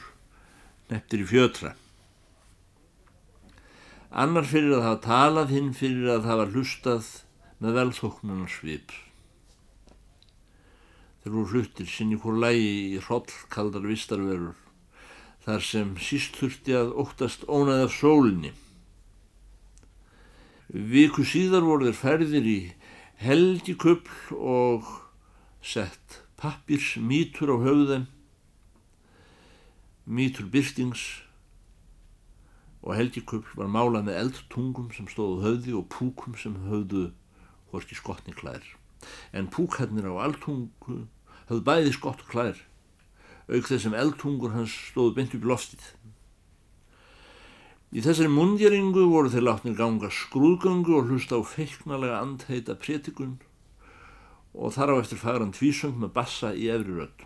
neftir 0.92 1.24
í 1.24 1.26
fjötra. 1.26 1.74
Annar 4.08 4.46
fyrir 4.46 4.78
að 4.78 4.86
hafa 4.86 5.02
talað 5.08 5.56
hinn 5.56 5.74
fyrir 5.76 6.14
að 6.14 6.30
hafa 6.30 6.46
hlustað 6.54 7.10
með 7.58 7.80
velþóknunar 7.80 8.54
svip. 8.54 8.94
Þeir 11.28 11.34
voru 11.36 11.60
hluttir 11.60 11.88
sinni 11.92 12.16
hvort 12.16 12.38
lægi 12.40 12.68
í 12.96 13.00
hrollkaldar 13.04 13.82
vistarverur 13.84 14.54
þar 15.44 15.64
sem 15.70 15.88
síst 16.00 16.38
þurfti 16.40 16.72
að 16.72 16.94
óttast 17.02 17.42
ónað 17.44 17.82
af 17.84 17.90
sólinni. 17.92 18.52
Viku 20.72 21.26
síðar 21.28 21.66
voru 21.66 21.90
þeir 21.90 21.98
ferðir 21.98 22.48
í 22.48 22.54
helgi 23.20 23.74
köpl 23.76 24.38
og 24.40 24.88
sett 25.60 26.16
pappirs 26.40 26.94
mítur 26.96 27.52
á 27.52 27.56
höfðum, 27.60 28.08
mítur 30.08 30.48
byrstings 30.48 31.04
og 32.80 32.96
helgi 32.96 33.20
köpl 33.20 33.52
var 33.60 33.68
málað 33.76 34.08
með 34.08 34.22
eldtungum 34.22 34.88
sem 34.96 35.12
stóðu 35.12 35.44
höfði 35.44 35.76
og 35.76 35.90
púkum 35.92 36.40
sem 36.40 36.56
höfðu 36.72 37.10
horki 37.76 38.00
skotni 38.00 38.32
klær 38.32 38.64
en 39.36 39.52
púkarnir 39.52 40.08
á 40.08 40.24
altungu 40.24 41.02
höfðu 41.48 41.64
bæði 41.64 41.94
skott 41.96 42.24
klær 42.28 42.68
auk 43.48 43.64
þess 43.64 43.86
sem 43.86 43.96
eldtungur 43.96 44.52
hans 44.52 44.74
stóðu 44.90 45.14
beint 45.16 45.34
upp 45.36 45.44
í 45.44 45.48
loftið. 45.48 45.84
Í 47.96 48.02
þessari 48.04 48.28
mundjeringu 48.28 49.06
voru 49.08 49.30
þeir 49.32 49.46
látnir 49.46 49.76
ganga 49.78 50.10
skrúðgöngu 50.12 50.98
og 50.98 51.08
hlusta 51.08 51.40
á 51.40 51.42
feiknalega 51.48 52.18
andheita 52.20 52.76
prétikun 52.76 53.38
og 54.52 54.74
þar 54.76 54.92
á 54.92 55.00
eftir 55.00 55.20
fagran 55.22 55.54
tvísöng 55.56 55.96
með 55.96 56.12
bassa 56.18 56.52
í 56.52 56.68
efri 56.72 56.98
rödd. 56.98 57.24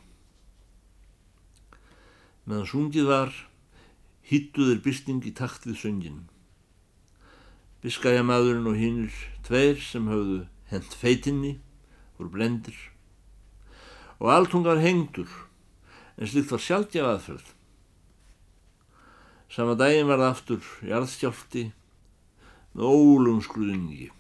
Meðan 2.47 2.71
sungið 2.71 3.11
var, 3.11 3.35
hýttuðir 4.31 4.83
byrting 4.87 5.27
í 5.27 5.35
takt 5.35 5.67
við 5.67 5.81
söngin. 5.83 6.23
Biskæjamadurinn 7.83 8.71
og 8.71 8.79
hinnur 8.79 9.19
tveir 9.43 9.83
sem 9.83 10.07
hafðu 10.11 10.45
hent 10.71 10.95
feitinni 10.95 11.57
voru 12.15 12.31
blendir 12.31 12.92
og 14.23 14.31
alltungar 14.31 14.79
hengdur 14.79 15.31
en 16.15 16.31
slikt 16.31 16.53
var 16.53 16.63
sjálfgjaf 16.63 17.09
aðferð. 17.11 17.47
Sama 19.53 19.75
daginn 19.77 20.09
var 20.09 20.23
aftur 20.31 20.63
jarðstjálfti 20.87 21.67
með 22.77 22.85
ólum 22.89 23.41
skruðningi. 23.45 24.13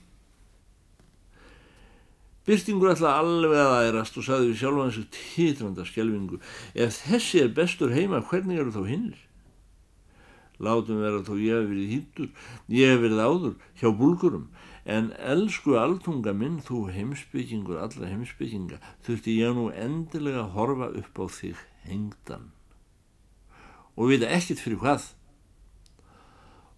Byrtingur 2.42 2.90
ætla 2.90 3.14
alveg 3.20 3.54
að 3.54 3.86
ærast 3.86 4.16
og 4.18 4.26
saði 4.26 4.48
við 4.50 4.58
sjálf 4.64 4.80
hans 4.82 4.98
títranda 5.14 5.86
skjelvingu 5.86 6.40
ef 6.74 6.98
þessi 7.04 7.44
er 7.44 7.52
bestur 7.54 7.94
heima 7.94 8.18
hvernig 8.26 8.58
eru 8.58 8.74
þá 8.74 8.82
hinnir? 8.88 9.20
Látum 10.62 10.98
vera 11.02 11.22
þó 11.22 11.36
ég 11.38 11.54
hef 11.54 11.70
verið 11.70 11.92
hýttur, 11.94 12.28
ég 12.70 12.90
hef 12.90 13.00
verið 13.02 13.22
áður 13.22 13.54
hjá 13.78 13.88
búlgurum 13.94 14.50
En 14.84 15.12
elsku 15.14 15.76
altunga 15.78 16.32
minn, 16.34 16.58
þú 16.58 16.88
heimsbyggingur, 16.90 17.78
allra 17.78 18.08
heimsbygginga, 18.10 18.80
þurfti 19.06 19.36
ég 19.38 19.54
nú 19.54 19.68
endilega 19.70 20.42
að 20.42 20.54
horfa 20.56 20.88
upp 20.98 21.20
á 21.22 21.24
þig 21.30 21.60
hengdan. 21.86 22.48
Og 23.94 24.10
vita 24.10 24.26
ekkit 24.26 24.62
fyrir 24.64 24.80
hvað. 24.82 25.04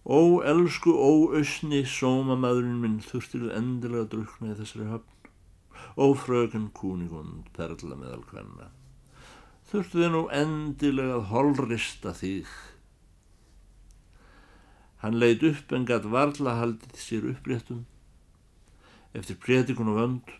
Ó, 0.05 0.37
elsku, 0.45 0.93
ó, 0.93 1.33
ösni, 1.33 1.81
sómamadurinn 1.81 2.77
minn, 2.83 2.99
þurftir 3.01 3.47
þú 3.47 3.49
endilega 3.57 4.05
að 4.05 4.11
drukna 4.13 4.53
í 4.53 4.59
þessari 4.59 4.91
höfn. 4.91 5.31
Ó, 5.97 6.05
fröken 6.13 6.69
kúnigund, 6.77 7.49
perla 7.57 7.97
meðal 7.97 8.21
hvenna. 8.29 8.69
Þurftu 9.65 10.03
þið 10.03 10.13
nú 10.13 10.23
endilega 10.29 11.17
að 11.17 11.27
holrista 11.33 12.13
þig. 12.13 12.53
Hann 15.01 15.17
leitt 15.17 15.41
upp 15.41 15.73
en 15.73 15.89
gatt 15.89 16.05
varla 16.05 16.53
haldið 16.61 17.01
sér 17.01 17.29
uppréttum 17.33 17.83
eftir 19.15 19.39
predikun 19.39 19.93
og 19.93 20.01
vönd, 20.01 20.35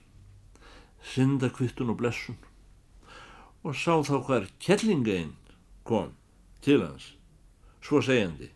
syndakvittun 1.16 1.94
og 1.94 2.00
blessun 2.02 2.38
og 3.66 3.74
sá 3.74 3.96
þá 4.06 4.18
hver 4.28 4.44
kellingeinn 4.62 5.32
kom 5.90 6.12
til 6.62 6.84
hans, 6.86 7.16
svo 7.82 8.02
segjandi. 8.06 8.52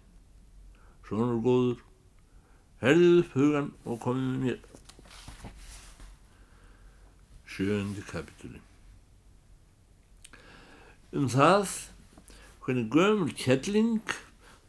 Svonur 1.07 1.39
góður, 1.41 1.79
herðið 2.83 3.15
upp 3.23 3.31
hugan 3.33 3.71
og 3.89 4.01
komið 4.03 4.27
með 4.29 4.43
mér. 4.43 4.59
Sjöndi 7.49 8.05
kapitúli. 8.05 8.61
Um 11.09 11.25
það, 11.33 11.73
hvernig 12.61 12.93
gömul 12.93 13.33
kelling 13.33 14.13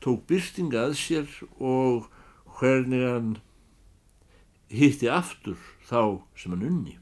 tók 0.00 0.24
byrsting 0.30 0.72
að 0.72 0.96
sér 0.96 1.28
og 1.60 2.08
hvernig 2.56 3.04
hann 3.04 3.30
hitti 4.70 5.10
aftur 5.10 5.58
þá 5.88 6.22
sem 6.38 6.54
hann 6.54 6.66
unni. 6.66 6.96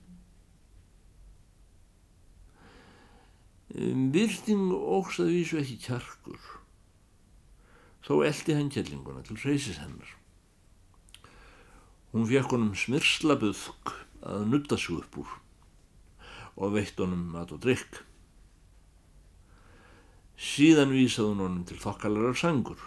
Virting 3.68 4.72
óks 4.72 5.18
að 5.20 5.34
vísu 5.34 5.58
ekki 5.60 5.76
kjarkur, 5.84 6.40
þó 8.06 8.22
eldi 8.24 8.56
hann 8.56 8.72
kjellinguna 8.72 9.20
til 9.26 9.36
reysis 9.42 9.82
hennar. 9.82 10.14
Hún 12.14 12.24
fekk 12.30 12.54
honum 12.56 12.72
smyrslabuðk 12.72 13.92
að 14.24 14.46
nutta 14.48 14.80
sig 14.80 14.96
upp 14.96 15.20
úr 15.20 15.34
og 16.58 16.72
veitt 16.74 16.98
honum 16.98 17.28
mat 17.34 17.52
og 17.54 17.60
drikk. 17.62 18.00
Síðan 20.38 20.94
vísaði 20.94 21.34
hún 21.34 21.44
honum 21.44 21.66
til 21.68 21.76
þokkalarar 21.82 22.38
sangur. 22.38 22.80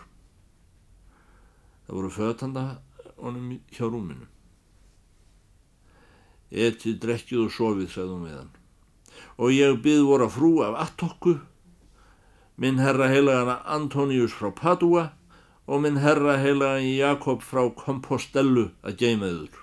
Það 1.86 1.98
voru 2.00 2.12
fötanda 2.17 2.65
honum 3.22 3.54
hjá 3.70 3.86
rúminu. 3.86 4.26
Etið, 6.52 7.00
drekkið 7.00 7.46
og 7.46 7.56
sofið, 7.56 7.88
sagði 7.94 8.12
hún 8.12 8.28
við 8.28 8.38
hann. 8.40 8.52
Og 9.40 9.56
ég 9.56 9.80
byð 9.84 10.04
voru 10.10 10.28
að 10.28 10.36
frú 10.36 10.52
af 10.66 10.78
attokku, 10.84 11.38
minn 12.62 12.82
herra 12.84 13.08
heilagana 13.10 13.62
Antonius 13.66 14.36
frá 14.36 14.52
Padua 14.54 15.10
og 15.72 15.82
minn 15.82 16.02
herra 16.04 16.36
heilagan 16.42 16.90
Jakob 16.90 17.44
frá 17.46 17.64
Kompostellu 17.78 18.72
að 18.84 18.98
geimaður. 19.00 19.54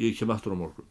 Ég 0.00 0.16
kem 0.18 0.32
aftur 0.32 0.54
á 0.54 0.58
morgun. 0.58 0.88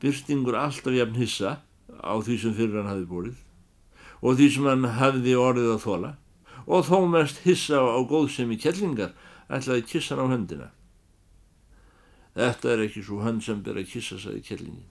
Byrstingur 0.00 0.56
alltaf 0.56 0.94
jafn 0.96 1.16
hissa 1.16 1.60
á 2.00 2.14
því 2.20 2.36
sem 2.40 2.56
fyrir 2.56 2.80
hann 2.80 2.90
hafi 2.92 3.06
búið 3.08 3.38
og 4.20 4.36
því 4.36 4.48
sem 4.52 4.68
hann 4.68 4.86
hafiði 4.98 5.36
orðið 5.40 5.72
að 5.74 5.82
þóla 5.84 6.10
og 6.66 6.84
þó 6.88 6.98
mest 7.08 7.40
hissa 7.44 7.80
á 7.80 7.98
góðsemi 8.04 8.60
kellingar 8.60 9.16
ætlaði 9.48 9.86
kissan 9.88 10.20
á 10.20 10.26
höndina. 10.28 10.68
Þetta 12.34 12.74
er 12.74 12.84
ekki 12.86 13.02
svo 13.02 13.20
hann 13.24 13.40
sem 13.42 13.62
ber 13.64 13.80
að 13.80 13.88
kissa, 13.90 14.18
sagði 14.20 14.44
kellingin. 14.46 14.86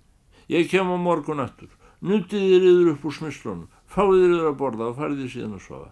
Ég 0.52 0.68
kem 0.72 0.90
á 0.90 0.98
morgun 1.00 1.44
aftur, 1.44 1.70
nutið 2.02 2.48
þér 2.52 2.68
yfir 2.72 2.92
upp 2.96 3.06
úr 3.06 3.16
smyslunum, 3.16 3.68
fáið 3.88 4.18
þér 4.18 4.34
yfir 4.34 4.50
að 4.50 4.60
borða 4.60 4.90
og 4.90 4.98
farið 4.98 5.24
þér 5.24 5.32
síðan 5.36 5.56
að 5.60 5.66
sofa. 5.68 5.92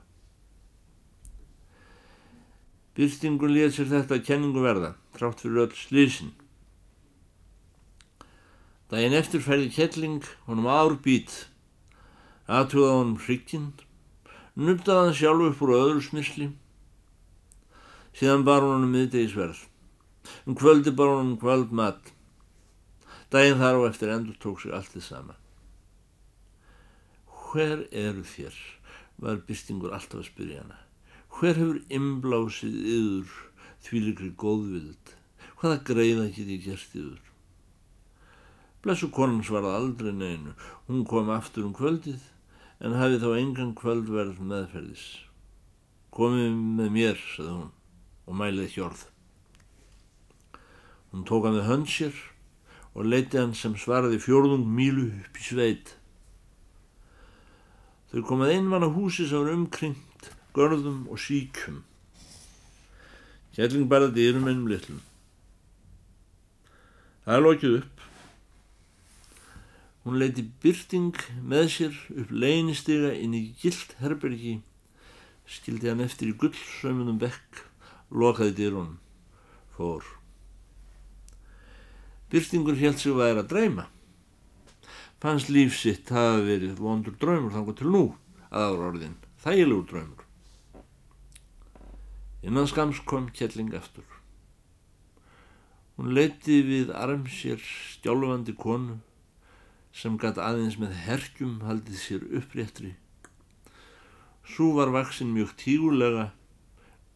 Byrstingun 2.97 3.53
létt 3.53 3.77
sér 3.77 3.91
þetta 3.91 4.17
kenningu 4.25 4.63
verða, 4.65 4.95
trátt 5.13 5.43
fyrir 5.43 5.67
öll 5.67 5.77
slísin. 5.77 6.33
Dægin 8.89 9.17
eftir 9.19 9.43
færði 9.45 9.69
kelling 9.75 10.25
honum 10.47 10.67
árbít, 10.71 11.45
aðtúða 12.49 12.95
honum 12.97 13.19
hrygginn, 13.21 13.71
nuttaði 14.57 15.05
hann 15.05 15.17
sjálf 15.21 15.49
upp 15.51 15.63
úr 15.67 15.75
öðru 15.77 16.03
smysli, 16.07 16.49
síðan 18.17 18.47
bar 18.47 18.65
honum 18.65 18.89
miðdegisverð. 18.95 19.67
Um 20.45 20.55
kvöldi 20.55 20.93
bara 20.95 21.19
honum 21.19 21.37
kvöld 21.41 21.71
mat. 21.71 22.13
Dægin 23.31 23.59
þar 23.59 23.81
og 23.81 23.89
eftir 23.89 24.13
endur 24.13 24.39
tók 24.39 24.61
sig 24.63 24.73
allt 24.73 24.93
þið 24.95 25.03
sama. 25.03 25.35
Hver 27.47 27.87
eru 27.91 28.23
þér? 28.23 28.57
var 29.21 29.39
bystingur 29.47 29.93
alltaf 29.95 30.21
að 30.21 30.29
spyrja 30.29 30.63
hana. 30.63 30.79
Hver 31.37 31.57
hefur 31.57 31.79
imblásið 31.93 32.75
yður 32.93 33.31
þvílikri 33.85 34.31
góðvild? 34.37 35.13
Hvaða 35.57 35.79
greiða 35.89 36.27
get 36.35 36.51
ég 36.53 36.65
gert 36.67 36.97
yður? 36.97 37.21
Blessu 38.85 39.09
konan 39.13 39.43
svarað 39.45 39.79
aldrei 39.79 40.13
neinu. 40.13 40.53
Hún 40.87 41.05
kom 41.09 41.31
aftur 41.33 41.65
um 41.65 41.73
kvöldið 41.77 42.21
en 42.77 42.97
hafi 42.97 43.17
þá 43.21 43.29
engan 43.39 43.73
kvöldverð 43.77 44.41
meðferðis. 44.51 45.05
Komið 46.13 46.53
með 46.77 46.93
mér, 46.93 47.21
sagði 47.33 47.55
hún 47.55 47.71
og 48.27 48.37
mælið 48.37 48.67
ekki 48.67 48.85
orð. 48.85 49.05
Hún 51.11 51.23
tók 51.27 51.45
hann 51.47 51.55
við 51.59 51.69
hönd 51.69 51.91
sér 51.91 52.17
og 52.97 53.05
leiti 53.05 53.37
hann 53.37 53.53
sem 53.55 53.75
svaraði 53.77 54.19
fjórðung 54.19 54.65
mílu 54.65 55.07
upp 55.21 55.37
í 55.37 55.43
sveit. 55.45 55.93
Þau 58.11 58.23
komað 58.25 58.55
einmann 58.55 58.87
á 58.87 58.89
húsi 58.89 59.27
sem 59.27 59.43
var 59.43 59.53
umkringt, 59.53 60.31
görðum 60.55 61.05
og 61.11 61.21
síkjum. 61.21 61.83
Kjelling 63.53 63.85
barði 63.91 64.15
dyrum 64.15 64.49
ennum 64.49 64.71
litlum. 64.71 65.03
Það 67.27 67.43
lokið 67.43 67.77
upp. 67.81 68.03
Hún 70.07 70.19
leiti 70.21 70.47
byrting 70.63 71.23
með 71.43 71.65
sér 71.75 72.03
upp 72.15 72.31
leinistiga 72.31 73.11
inn 73.13 73.35
í 73.37 73.43
gilt 73.61 73.97
herbergi, 74.01 74.61
skildi 75.45 75.91
hann 75.91 76.05
eftir 76.05 76.31
í 76.31 76.37
gullsaumunum 76.39 77.19
bekk, 77.21 77.65
lokaði 78.09 78.55
dyrunum, 78.61 78.95
fór. 79.75 80.16
Byrtingur 82.31 82.75
held 82.75 82.99
sig 82.99 83.15
væri 83.15 83.39
að 83.39 83.49
dreyma. 83.53 83.85
Fannst 85.23 85.49
lífsitt 85.49 86.11
hafa 86.13 86.43
verið 86.45 86.81
vondur 86.83 87.15
draumur 87.21 87.53
þannig 87.55 87.79
til 87.79 87.91
nú 87.93 88.03
að 88.51 88.67
ára 88.67 88.89
orðin 88.91 89.15
þægilegur 89.43 89.87
draumur. 89.91 90.23
Innan 92.43 92.67
skams 92.69 92.99
kom 93.07 93.31
Kjelling 93.33 93.73
aftur. 93.75 94.05
Hún 95.97 96.13
leiti 96.13 96.59
við 96.61 96.91
arm 96.93 97.25
sér 97.31 97.57
stjálfandi 97.63 98.53
konu 98.53 98.99
sem 99.97 100.19
gæti 100.21 100.43
aðeins 100.43 100.77
með 100.77 100.93
herkjum 101.07 101.57
haldið 101.65 101.97
sér 102.03 102.27
uppréttri. 102.37 102.93
Sú 104.45 104.75
var 104.77 104.93
vaksin 104.93 105.33
mjög 105.33 105.55
tígulega, 105.57 106.29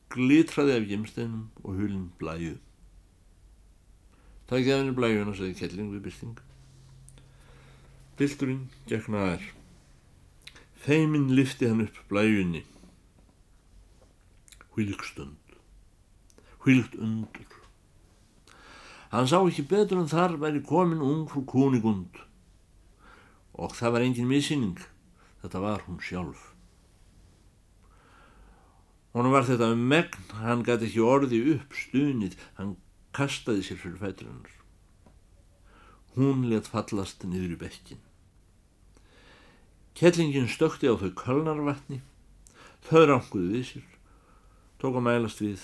glitraði 0.10 0.80
af 0.80 0.88
gemsteinum 0.90 1.46
og 1.62 1.78
hulin 1.78 2.10
blæju. 2.18 2.58
Það 4.52 4.58
ekki 4.60 4.72
að 4.74 4.80
henni 4.82 4.94
blæjuna, 4.98 5.32
sagði 5.32 5.54
Kelling 5.62 5.92
við 5.94 6.00
byrting. 6.04 6.40
Pilturinn 8.20 8.66
gekk 8.90 9.06
nær. 9.14 9.46
Feimin 10.84 11.30
lifti 11.38 11.70
hann 11.72 11.86
upp 11.86 12.02
blæjunni. 12.10 12.66
Hvílik 14.76 15.08
stund. 15.08 15.56
Hvílikt 16.66 17.00
undur. 17.00 17.56
Hann 19.16 19.32
sá 19.32 19.38
ekki 19.40 19.64
betur 19.72 20.04
en 20.04 20.12
þar 20.12 20.36
væri 20.44 20.60
komin 20.68 21.00
ung 21.00 21.24
frú 21.32 21.46
Kúnigund. 21.48 22.20
Og 23.56 23.72
það 23.80 23.96
var 23.96 24.10
engin 24.10 24.28
missýning. 24.28 24.84
Þetta 25.40 25.64
var 25.64 25.88
hún 25.88 26.04
sjálf. 26.04 26.50
Hún 29.16 29.32
var 29.32 29.48
þetta 29.48 29.72
um 29.72 29.90
megn, 29.96 30.32
hann 30.44 30.68
gæti 30.68 30.92
ekki 30.92 31.08
orði 31.08 31.46
upp 31.56 31.84
stunið, 31.88 32.36
hann 32.60 32.76
kastaði 33.16 33.66
sér 33.66 33.80
fyrir 33.82 34.00
fæturinnar. 34.02 34.56
Hún 36.16 36.48
let 36.52 36.70
fallast 36.72 37.24
niður 37.28 37.56
í 37.56 37.60
bekkin. 37.60 38.00
Kettlingin 39.96 40.50
stökti 40.52 40.88
á 40.88 40.96
þau 40.96 41.12
kölnarvatni, 41.20 42.00
þau 42.88 43.04
ranguði 43.08 43.52
við 43.52 43.66
sér, 43.70 43.88
tók 44.80 44.98
að 45.00 45.08
mælast 45.08 45.44
við. 45.44 45.64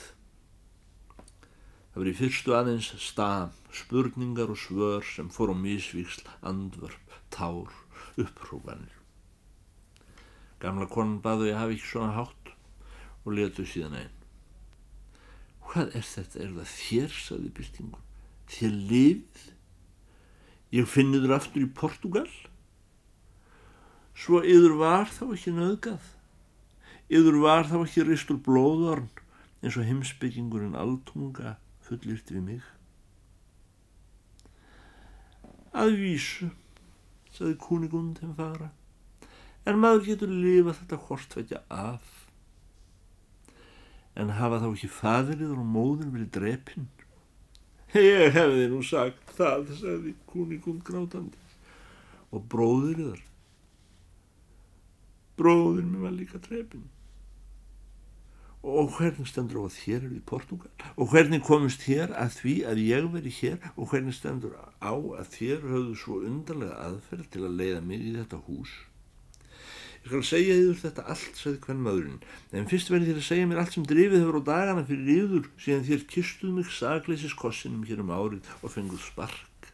Það 1.91 2.01
var 2.01 2.11
í 2.11 2.17
fyrstu 2.19 2.53
aðeins 2.53 2.91
stam, 3.01 3.55
spurningar 3.73 4.51
og 4.53 4.59
svör 4.61 5.07
sem 5.07 5.31
fór 5.33 5.51
á 5.51 5.55
mísvíksl, 5.57 6.27
andvörp, 6.45 7.15
tár, 7.33 7.71
upphrópanir. 8.19 8.93
Gamla 10.61 10.87
konan 10.89 11.19
baðu 11.23 11.51
ég 11.51 11.57
hafi 11.57 11.77
ekki 11.77 11.89
svona 11.91 12.15
hátt 12.17 12.53
og 13.23 13.33
letu 13.37 13.65
síðan 13.65 13.97
einn. 14.03 14.16
Hvað 15.67 15.95
er 15.99 16.05
þetta? 16.07 16.41
Er 16.43 16.51
það 16.55 16.73
þér, 16.73 17.15
saði 17.27 17.53
byrtingun. 17.57 18.03
Þér 18.47 18.75
lifið? 18.91 19.45
Ég 20.75 20.87
finni 20.91 21.19
þér 21.23 21.35
aftur 21.37 21.63
í 21.63 21.71
Portugal? 21.75 22.27
Svo 24.17 24.41
yður 24.41 24.77
var 24.79 25.11
þá 25.11 25.23
ekki 25.29 25.53
nöðgað. 25.55 26.07
Yður 27.07 27.39
var 27.43 27.67
þá 27.69 27.77
ekki 27.83 28.03
ristur 28.07 28.39
blóðorn 28.43 29.07
eins 29.61 29.77
og 29.77 29.87
heimsbyggingurinn 29.87 30.75
altunga 30.77 31.55
fullirt 31.87 32.31
við 32.31 32.43
mig. 32.43 32.65
Að 35.77 35.93
vísu, 36.01 36.49
saði 37.35 37.55
kúnigund 37.61 38.19
þeim 38.21 38.33
fara, 38.37 38.71
en 39.67 39.79
maður 39.81 40.07
getur 40.07 40.31
lifað 40.31 40.79
þetta 40.81 41.01
hortvækja 41.07 41.61
af 41.73 42.26
en 44.17 44.33
hafa 44.39 44.61
þá 44.63 44.67
ekki 44.71 44.89
fadriður 44.91 45.61
og 45.61 45.69
móður 45.75 46.13
verið 46.15 46.31
drepinn? 46.37 46.87
Ég 47.95 48.33
hefði 48.35 48.67
nú 48.71 48.81
sagt 48.83 49.31
það, 49.37 49.69
sagði 49.79 50.13
kúningum 50.27 50.81
grátandi. 50.83 51.39
Og 52.33 52.43
bróðuriðar? 52.51 53.21
Bróður 55.37 55.85
mér 55.85 56.07
var 56.07 56.15
líka 56.17 56.41
drepinn. 56.43 56.87
Og 58.67 58.89
hvernig 58.97 59.29
stendur 59.29 59.63
á 59.63 59.69
að 59.69 59.77
þér 59.77 59.97
eru 60.01 60.15
í 60.17 60.25
Portugal? 60.27 60.71
Og 60.97 61.13
hvernig 61.13 61.43
komist 61.45 61.85
þér 61.85 62.11
að 62.17 62.33
því 62.41 62.55
að 62.67 62.81
ég 62.83 63.09
veri 63.13 63.33
hér? 63.37 63.57
Og 63.77 63.93
hvernig 63.93 64.17
stendur 64.17 64.57
á 64.81 64.91
að 64.91 65.29
þér 65.37 65.63
höfðu 65.69 65.95
svo 66.01 66.19
undarlega 66.27 66.81
aðferð 66.89 67.29
til 67.31 67.45
að 67.45 67.57
leiða 67.61 67.81
mig 67.85 68.03
í 68.03 68.15
þetta 68.17 68.41
hús? 68.49 68.73
Ég 70.03 70.11
skal 70.11 70.23
segja 70.29 70.55
yfir 70.61 70.77
þetta 70.83 71.05
allt, 71.11 71.39
sagði 71.39 71.59
hvern 71.65 71.83
maðurinn, 71.83 72.21
en 72.55 72.69
fyrst 72.69 72.91
verði 72.93 73.09
þér 73.09 73.19
að 73.21 73.27
segja 73.27 73.49
mér 73.49 73.61
allt 73.63 73.75
sem 73.75 73.87
drifið 73.89 74.23
hefur 74.23 74.39
á 74.39 74.47
dagana 74.51 74.85
fyrir 74.87 75.11
yfir 75.17 75.49
síðan 75.63 75.85
þér 75.89 76.05
kistuð 76.13 76.55
mig 76.55 76.71
sagleysis 76.71 77.35
kossinum 77.41 77.83
hér 77.89 78.05
um 78.05 78.13
árið 78.15 78.47
og 78.61 78.73
fenguð 78.75 79.03
spark. 79.03 79.71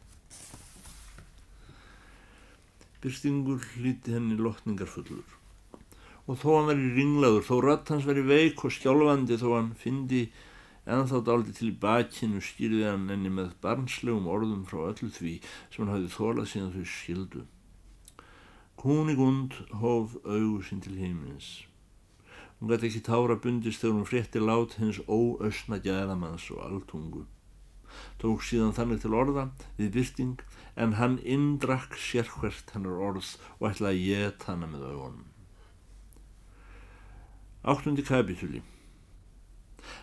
Byrstingur 3.03 3.61
hlíti 3.75 4.15
henni 4.15 4.39
lotningarfullur 4.39 5.39
og 6.23 6.39
þó 6.39 6.49
hann 6.55 6.69
veri 6.71 6.91
ringlaður, 6.95 7.43
þó 7.43 7.55
rött 7.65 7.89
hans 7.91 8.05
veri 8.07 8.23
veik 8.23 8.63
og 8.63 8.71
skjálfandi 8.71 9.37
þó 9.41 9.49
hann 9.57 9.73
fyndi 9.79 10.21
en 10.85 11.07
þá 11.07 11.17
daldi 11.27 11.55
til 11.55 11.71
í 11.71 11.79
bakinu 11.79 12.39
stýrði 12.43 12.85
hann 12.87 13.11
enni 13.11 13.31
með 13.31 13.51
barnslegum 13.63 14.29
orðum 14.31 14.63
frá 14.67 14.85
öllu 14.89 15.11
því 15.11 15.35
sem 15.43 15.83
hann 15.83 15.93
hafði 15.93 16.13
þólað 16.15 16.49
síðan 16.51 16.73
þau 16.77 16.87
skildu. 16.93 17.43
Kúnigund 18.83 19.53
hóf 19.79 20.17
augu 20.27 20.59
sín 20.59 20.81
til 20.83 20.97
heimins. 20.99 21.63
Hún 22.59 22.67
gæti 22.67 22.89
ekki 22.89 22.99
tára 23.07 23.37
bundist 23.39 23.79
þegar 23.79 23.95
hún 23.95 24.09
frétti 24.09 24.41
lát 24.43 24.75
hins 24.75 24.99
óösna 25.07 25.79
gæðamanns 25.79 26.49
og 26.51 26.59
altungu. 26.67 27.23
Tók 28.19 28.43
síðan 28.43 28.75
þannig 28.75 28.99
til 28.99 29.15
orða 29.15 29.47
við 29.79 29.93
byrting 29.95 30.43
en 30.75 30.97
hann 30.99 31.15
indrakk 31.23 31.95
sérhvert 31.95 32.75
hennar 32.75 32.99
orð 33.07 33.31
og 33.61 33.69
ætlaði 33.71 34.03
að 34.03 34.05
geta 34.11 34.51
hana 34.51 34.67
með 34.75 34.85
augunum. 34.91 35.27
Áttundi 37.63 38.03
kapitúli 38.03 38.65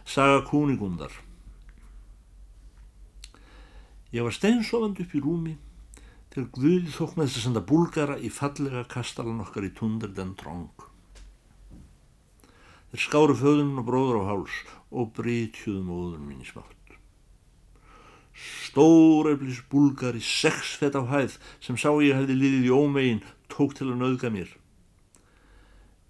Saga 0.08 0.40
Kúnigundar 0.48 1.12
Ég 4.08 4.24
var 4.24 4.32
steinsofand 4.32 5.04
upp 5.04 5.12
í 5.12 5.20
rúmi 5.20 5.60
til 6.30 6.46
Guði 6.54 6.92
þók 6.94 7.16
með 7.18 7.26
þess 7.26 7.38
að 7.40 7.44
senda 7.46 7.62
búlgara 7.66 8.16
í 8.22 8.30
fallega 8.30 8.84
kastalan 8.90 9.42
okkar 9.42 9.66
í 9.66 9.72
tundur 9.74 10.12
den 10.14 10.36
trong. 10.38 10.68
Þeir 12.90 13.02
skáru 13.06 13.34
föðunum 13.38 13.80
og 13.82 13.88
bróður 13.88 14.20
á 14.22 14.24
háls 14.30 14.60
og 14.90 15.10
brítjuðum 15.16 15.90
óður 15.94 16.22
mín 16.22 16.42
í 16.42 16.46
smátt. 16.46 16.76
Stóreflis 18.40 19.60
búlgari, 19.70 20.22
sex 20.22 20.76
fett 20.78 20.94
á 20.98 21.02
hæð 21.02 21.36
sem 21.62 21.78
sá 21.78 21.90
ég 21.98 22.16
hefði 22.18 22.38
liðið 22.38 22.68
í 22.70 22.72
ómegin, 22.74 23.24
tók 23.50 23.74
til 23.78 23.90
að 23.90 24.00
nauðga 24.00 24.30
mér. 24.34 24.52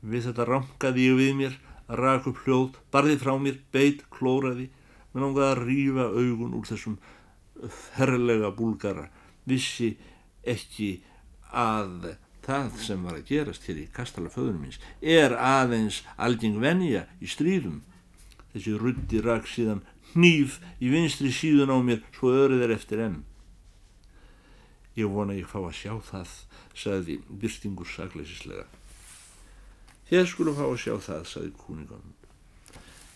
Við 0.01 0.29
þetta 0.29 0.47
ramkaði 0.49 1.09
ég 1.09 1.19
við 1.21 1.33
mér, 1.41 1.57
rak 1.89 2.29
upp 2.31 2.45
hljóð, 2.45 2.77
barði 2.93 3.17
frá 3.21 3.35
mér, 3.41 3.57
beit, 3.73 4.05
klóraði, 4.13 4.69
menn 5.13 5.27
ángaði 5.27 5.49
að 5.49 5.63
rýfa 5.65 6.07
augun 6.13 6.55
úr 6.61 6.69
þessum 6.69 7.01
ferlega 7.97 8.53
búlgara, 8.57 9.09
vissi 9.51 9.91
ekki 10.47 10.91
að 11.51 12.13
það 12.45 12.81
sem 12.83 13.05
var 13.05 13.19
að 13.19 13.29
gerast 13.31 13.67
hér 13.69 13.83
í 13.83 13.87
kastala 13.95 14.33
föðunum 14.33 14.65
minns 14.65 14.81
er 15.03 15.37
aðeins 15.37 16.01
algeng 16.17 16.59
venja 16.63 17.05
í 17.21 17.29
stríðum. 17.31 17.83
Þessi 18.55 18.77
ruddi 18.81 19.21
rak 19.23 19.47
síðan 19.47 19.85
hníf 20.15 20.59
í 20.83 20.91
vinstri 20.91 21.31
síðun 21.35 21.71
á 21.71 21.79
mér 21.85 22.01
svo 22.17 22.33
öryð 22.35 22.65
er 22.67 22.75
eftir 22.75 23.05
enn. 23.05 23.21
Ég 24.99 25.11
vona 25.11 25.37
ég 25.37 25.47
fá 25.47 25.61
að 25.61 25.77
sjá 25.79 25.95
það 26.11 26.37
sagði 26.75 27.21
byrstingur 27.29 27.89
sagleisislega 27.89 28.67
þér 30.11 30.27
skulum 30.27 30.57
fá 30.59 30.65
að 30.67 30.81
sjá 30.83 30.95
það 30.99 31.27
sagði 31.31 31.51
kúningan 31.61 32.09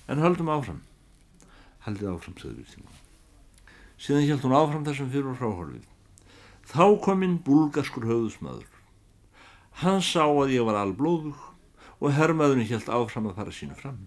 en 0.07 0.21
haldum 0.23 0.53
áfram. 0.53 0.83
Haldið 1.87 2.13
áfram 2.13 2.37
sagði 2.39 2.61
byrstingur 2.61 3.01
síðan 4.05 4.29
held 4.29 4.47
hún 4.47 4.57
áfram 4.59 4.87
þessum 4.87 5.11
fyrir 5.11 5.33
og 5.33 5.41
fráhórfið 5.41 5.94
Þá 6.71 6.87
kom 7.05 7.25
inn 7.27 7.41
búlgaskur 7.45 8.07
höfðusmaður. 8.09 8.71
Hann 9.83 10.01
sá 10.05 10.25
að 10.25 10.55
ég 10.55 10.67
var 10.67 10.79
alblóðug 10.81 11.41
og 12.01 12.15
herrmaðurinn 12.15 12.71
helt 12.71 12.89
áfram 12.89 13.29
að 13.31 13.41
fara 13.41 13.55
sínu 13.55 13.77
fram. 13.79 14.01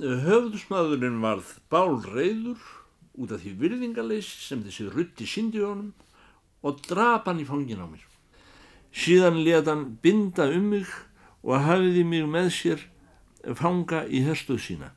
Höfðusmaðurinn 0.00 1.20
varð 1.22 1.52
bálreiður 1.72 2.60
út 3.16 3.32
af 3.32 3.40
því 3.42 3.54
virðingarleys 3.62 4.28
sem 4.46 4.64
þessi 4.64 4.90
rutti 4.92 5.28
síndi 5.28 5.62
honum 5.64 5.94
og 6.66 6.82
drap 6.88 7.28
hann 7.30 7.40
í 7.40 7.48
fangin 7.48 7.80
á 7.80 7.86
mér. 7.88 8.04
Síðan 8.96 9.42
let 9.44 9.68
hann 9.70 9.96
binda 10.02 10.48
um 10.52 10.70
mig 10.74 10.90
og 11.44 11.60
hafiði 11.64 12.04
mig 12.08 12.26
með 12.28 12.52
sér 12.56 12.86
fanga 13.54 14.04
í 14.08 14.24
herstuð 14.26 14.62
sína. 14.62 14.90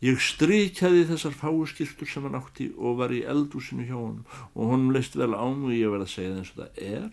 Ég 0.00 0.16
strykjaði 0.24 1.02
þessar 1.10 1.34
fáuskiltur 1.36 2.08
sem 2.08 2.24
hann 2.24 2.38
átti 2.38 2.70
og 2.80 2.96
var 3.02 3.12
í 3.12 3.20
eldúsinu 3.28 3.84
hjá 3.84 3.98
hann 3.98 4.22
og 4.54 4.70
honum 4.70 4.94
leist 4.94 5.18
vel 5.20 5.34
á 5.36 5.44
mig, 5.52 5.76
ég 5.76 5.92
verði 5.92 6.06
að 6.06 6.14
segja 6.14 6.30
það 6.30 6.38
eins 6.40 6.52
og 6.54 6.62
það 6.62 6.80
er 6.86 7.10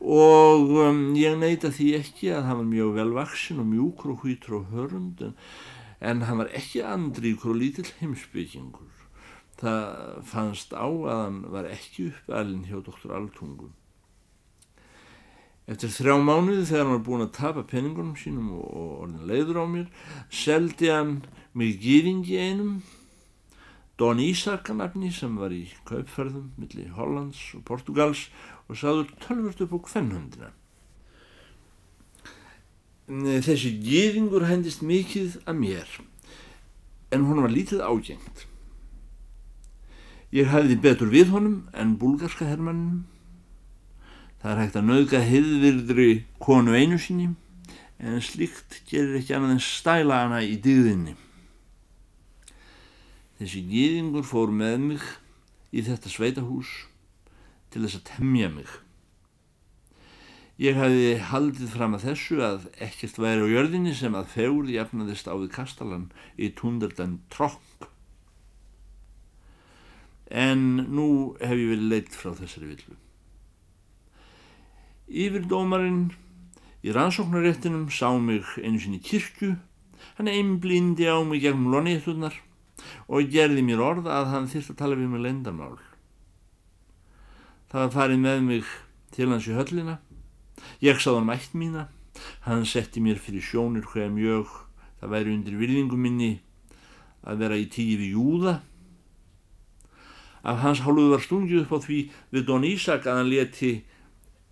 og 0.00 0.72
um, 0.86 1.02
ég 1.20 1.36
neyta 1.36 1.70
því 1.72 1.90
ekki 1.98 2.32
að 2.32 2.48
hann 2.48 2.60
var 2.62 2.70
mjög 2.72 2.96
velvaksin 2.98 3.60
og 3.60 3.68
mjúkur 3.68 4.14
og 4.14 4.24
hýtur 4.24 4.58
og 4.62 4.72
hörund 4.72 5.20
en, 5.28 5.36
en 6.00 6.24
hann 6.24 6.40
var 6.40 6.52
ekki 6.56 6.80
andríkur 6.88 7.52
og 7.52 7.60
lítill 7.60 7.92
heimsbyggingur. 8.00 8.90
Það 9.60 10.24
fannst 10.28 10.72
á 10.72 10.88
að 10.88 11.20
hann 11.20 11.40
var 11.52 11.68
ekki 11.70 12.08
uppalinn 12.10 12.66
hjá 12.68 12.80
doktor 12.80 13.14
Altungun. 13.20 13.76
Eftir 15.64 15.92
þrjá 15.94 16.18
mánuði 16.20 16.66
þegar 16.68 16.82
hann 16.84 16.92
var 16.92 17.04
búin 17.06 17.24
að 17.24 17.36
tapa 17.38 17.62
penningunum 17.68 18.18
sínum 18.20 18.50
og 18.58 18.74
orðin 19.04 19.28
leiður 19.30 19.62
á 19.62 19.66
mér, 19.68 19.86
seldi 20.28 20.90
hann 20.92 21.14
með 21.56 21.78
gýringi 21.84 22.36
einum 22.36 22.74
Don 23.96 24.18
Ísakanafni 24.18 25.12
sem 25.14 25.36
var 25.38 25.52
í 25.54 25.68
kaupferðum 25.86 26.50
millir 26.58 26.90
Hollands 26.96 27.38
og 27.54 27.62
Portugals 27.68 28.26
og 28.66 28.78
saður 28.80 29.12
tölvört 29.22 29.62
upp 29.62 29.76
á 29.78 29.78
kvennhundina. 29.86 30.50
Þessi 33.06 33.70
gýringur 33.84 34.48
hendist 34.48 34.82
mikið 34.82 35.38
að 35.46 35.60
mér 35.60 35.94
en 37.14 37.28
hún 37.28 37.44
var 37.44 37.54
lítið 37.54 37.84
ágengt. 37.86 38.48
Ég 40.34 40.50
hæði 40.50 40.80
betur 40.82 41.12
við 41.12 41.30
honum 41.30 41.58
en 41.78 41.94
búlgarska 42.00 42.48
hermannum. 42.48 43.04
Það 44.44 44.50
er 44.52 44.58
hægt 44.60 44.74
að 44.76 44.88
nauðga 44.90 45.18
hiðvirdri 45.24 46.10
konu 46.36 46.74
einu 46.76 46.98
sinni 47.00 47.30
en 47.96 48.18
slikt 48.20 48.82
gerir 48.90 49.14
ekki 49.16 49.32
annað 49.32 49.54
en 49.54 49.62
stæla 49.64 50.18
hana 50.20 50.42
í 50.44 50.58
dýðinni. 50.60 51.14
Þessi 53.38 53.62
gýðingur 53.70 54.26
fór 54.28 54.52
með 54.52 54.74
mig 54.82 55.06
í 55.72 55.80
þetta 55.86 56.12
sveitahús 56.12 56.72
til 57.72 57.86
þess 57.86 57.96
að 58.02 58.04
temja 58.10 58.50
mig. 58.52 58.68
Ég 60.60 60.76
hafi 60.76 61.14
haldið 61.30 61.72
fram 61.72 61.96
að 61.96 62.04
þessu 62.10 62.36
að 62.44 62.66
ekkert 62.84 63.16
væri 63.24 63.48
á 63.48 63.52
jörðinni 63.54 63.94
sem 63.96 64.12
að 64.12 64.28
fegur 64.34 64.68
jafnaðist 64.68 65.24
á 65.24 65.32
við 65.40 65.54
kastalan 65.56 66.10
í 66.36 66.50
tundardan 66.52 67.16
trokk. 67.32 67.88
En 70.28 70.84
nú 70.92 71.08
hef 71.40 71.56
ég 71.56 71.72
vel 71.72 71.88
leitt 71.88 72.12
frá 72.12 72.34
þessari 72.36 72.74
villu. 72.74 73.00
Yfirdómarinn 75.08 76.14
í 76.84 76.92
rannsóknaréttinum 76.92 77.90
sá 77.92 78.08
mig 78.16 78.44
einu 78.60 78.80
sinni 78.80 79.00
kirkju, 79.04 79.54
hann 80.16 80.30
einblindi 80.32 81.08
á 81.08 81.20
mig 81.24 81.44
gegnum 81.44 81.72
lonéttunar 81.72 82.36
og 83.08 83.28
gerði 83.32 83.64
mér 83.64 83.82
orð 83.84 84.08
að 84.08 84.30
hann 84.32 84.48
þyrst 84.48 84.72
að 84.72 84.80
tala 84.80 84.96
við 84.96 85.12
mig 85.12 85.24
lendarmál. 85.24 85.76
Það 87.68 87.94
farið 87.94 88.20
með 88.24 88.42
mig 88.48 88.72
til 89.14 89.30
hans 89.30 89.48
í 89.50 89.56
höllina. 89.56 89.98
Ég 90.80 91.00
sáð 91.02 91.20
hann 91.20 91.28
mætt 91.28 91.54
mína. 91.58 91.88
Hann 92.46 92.64
setti 92.64 93.02
mér 93.02 93.18
fyrir 93.18 93.42
sjónir 93.42 93.86
hver 93.90 94.12
mjög 94.14 94.48
það 95.00 95.12
væri 95.12 95.34
undir 95.34 95.58
virðingu 95.58 95.98
minni 95.98 96.32
að 97.24 97.42
vera 97.44 97.58
í 97.58 97.66
tíu 97.68 97.98
við 98.00 98.14
júða. 98.14 98.54
Af 100.44 100.60
hans 100.60 100.84
hálfuð 100.84 101.10
var 101.12 101.24
stungið 101.24 101.64
upp 101.64 101.74
á 101.76 101.78
því 101.84 101.98
við 102.32 102.46
Don 102.48 102.64
Ísak 102.68 103.08
að 103.08 103.20
hann 103.20 103.32
leti 103.32 103.72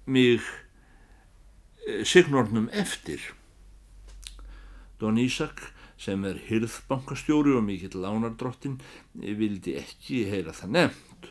mig 0.07 0.41
eh, 1.87 2.03
signornum 2.05 2.69
eftir. 2.73 3.21
Don 4.99 5.19
Ísak 5.19 5.73
sem 6.03 6.25
er 6.27 6.41
hyrðbankastjóri 6.49 7.55
og 7.55 7.65
mikill 7.67 8.03
lánardrottin 8.03 8.81
vildi 9.15 9.77
ekki 9.79 10.25
heyra 10.31 10.55
það 10.57 10.77
nefnt. 10.77 11.31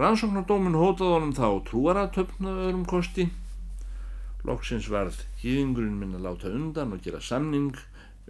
Rannsóknardómin 0.00 0.76
hótaði 0.78 1.16
honum 1.18 1.34
þá 1.36 1.48
trúaratöfna 1.68 2.54
öðrum 2.64 2.86
kosti. 2.88 3.26
Loksins 4.48 4.88
varð 4.88 5.18
hýðingurinn 5.42 5.98
minn 6.00 6.16
að 6.16 6.24
láta 6.26 6.52
undan 6.52 6.94
og 6.96 7.04
gera 7.04 7.20
samning 7.20 7.76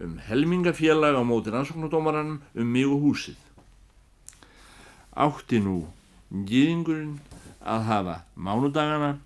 um 0.03 0.17
helmingafélag 0.27 1.15
á 1.15 1.23
móti 1.23 1.55
rannsóknardómarann 1.55 2.41
um 2.43 2.73
mig 2.75 2.91
og 2.91 3.07
húsið. 3.07 3.39
Átti 5.15 5.63
nú 5.63 5.85
hýðingurinn 6.33 7.21
að 7.65 7.87
hafa 7.89 8.17
mánudagana, 8.35 9.17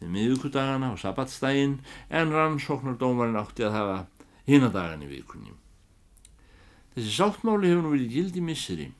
miðugudagana 0.00 0.92
og 0.92 1.00
sabbatstægin 1.00 1.78
en 2.10 2.34
rannsóknardómarinn 2.34 3.40
átti 3.40 3.66
að 3.66 3.78
hafa 3.78 3.98
hinadagan 4.48 5.04
í 5.06 5.10
vikunni. 5.10 5.54
Þessi 6.94 7.16
sáttmáli 7.16 7.72
hefur 7.72 7.86
nú 7.86 7.94
verið 7.94 8.12
gildi 8.14 8.44
misseri. 8.44 8.92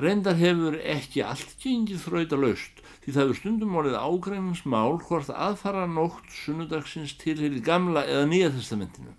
Reyndar 0.00 0.36
hefur 0.36 0.76
ekki 0.80 1.24
allt 1.24 1.56
gengið 1.60 2.02
þrauta 2.04 2.38
laust 2.40 2.82
því 3.04 3.12
það 3.12 3.22
hefur 3.22 3.38
stundum 3.40 3.76
orðið 3.80 4.00
ágrænansmál 4.00 4.96
hvort 5.06 5.30
aðfara 5.30 5.84
nótt 5.88 6.32
sunnudagsins 6.34 7.14
tilherið 7.20 7.62
gamla 7.64 8.02
eða 8.08 8.26
nýja 8.30 8.50
testamentinu. 8.56 9.14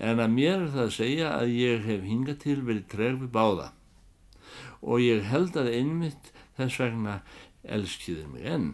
En 0.00 0.22
að 0.22 0.32
mér 0.32 0.54
er 0.54 0.70
það 0.72 0.84
að 0.86 0.94
segja 0.96 1.32
að 1.36 1.54
ég 1.58 1.84
hef 1.84 2.04
hingað 2.08 2.38
til 2.44 2.58
verið 2.64 2.86
treg 2.92 3.18
við 3.20 3.32
báða 3.34 3.72
og 4.80 5.02
ég 5.04 5.26
held 5.28 5.58
að 5.60 5.72
einmitt 5.74 6.30
þess 6.60 6.80
vegna 6.82 7.16
elskiður 7.64 8.30
mig 8.34 8.46
enn. 8.48 8.70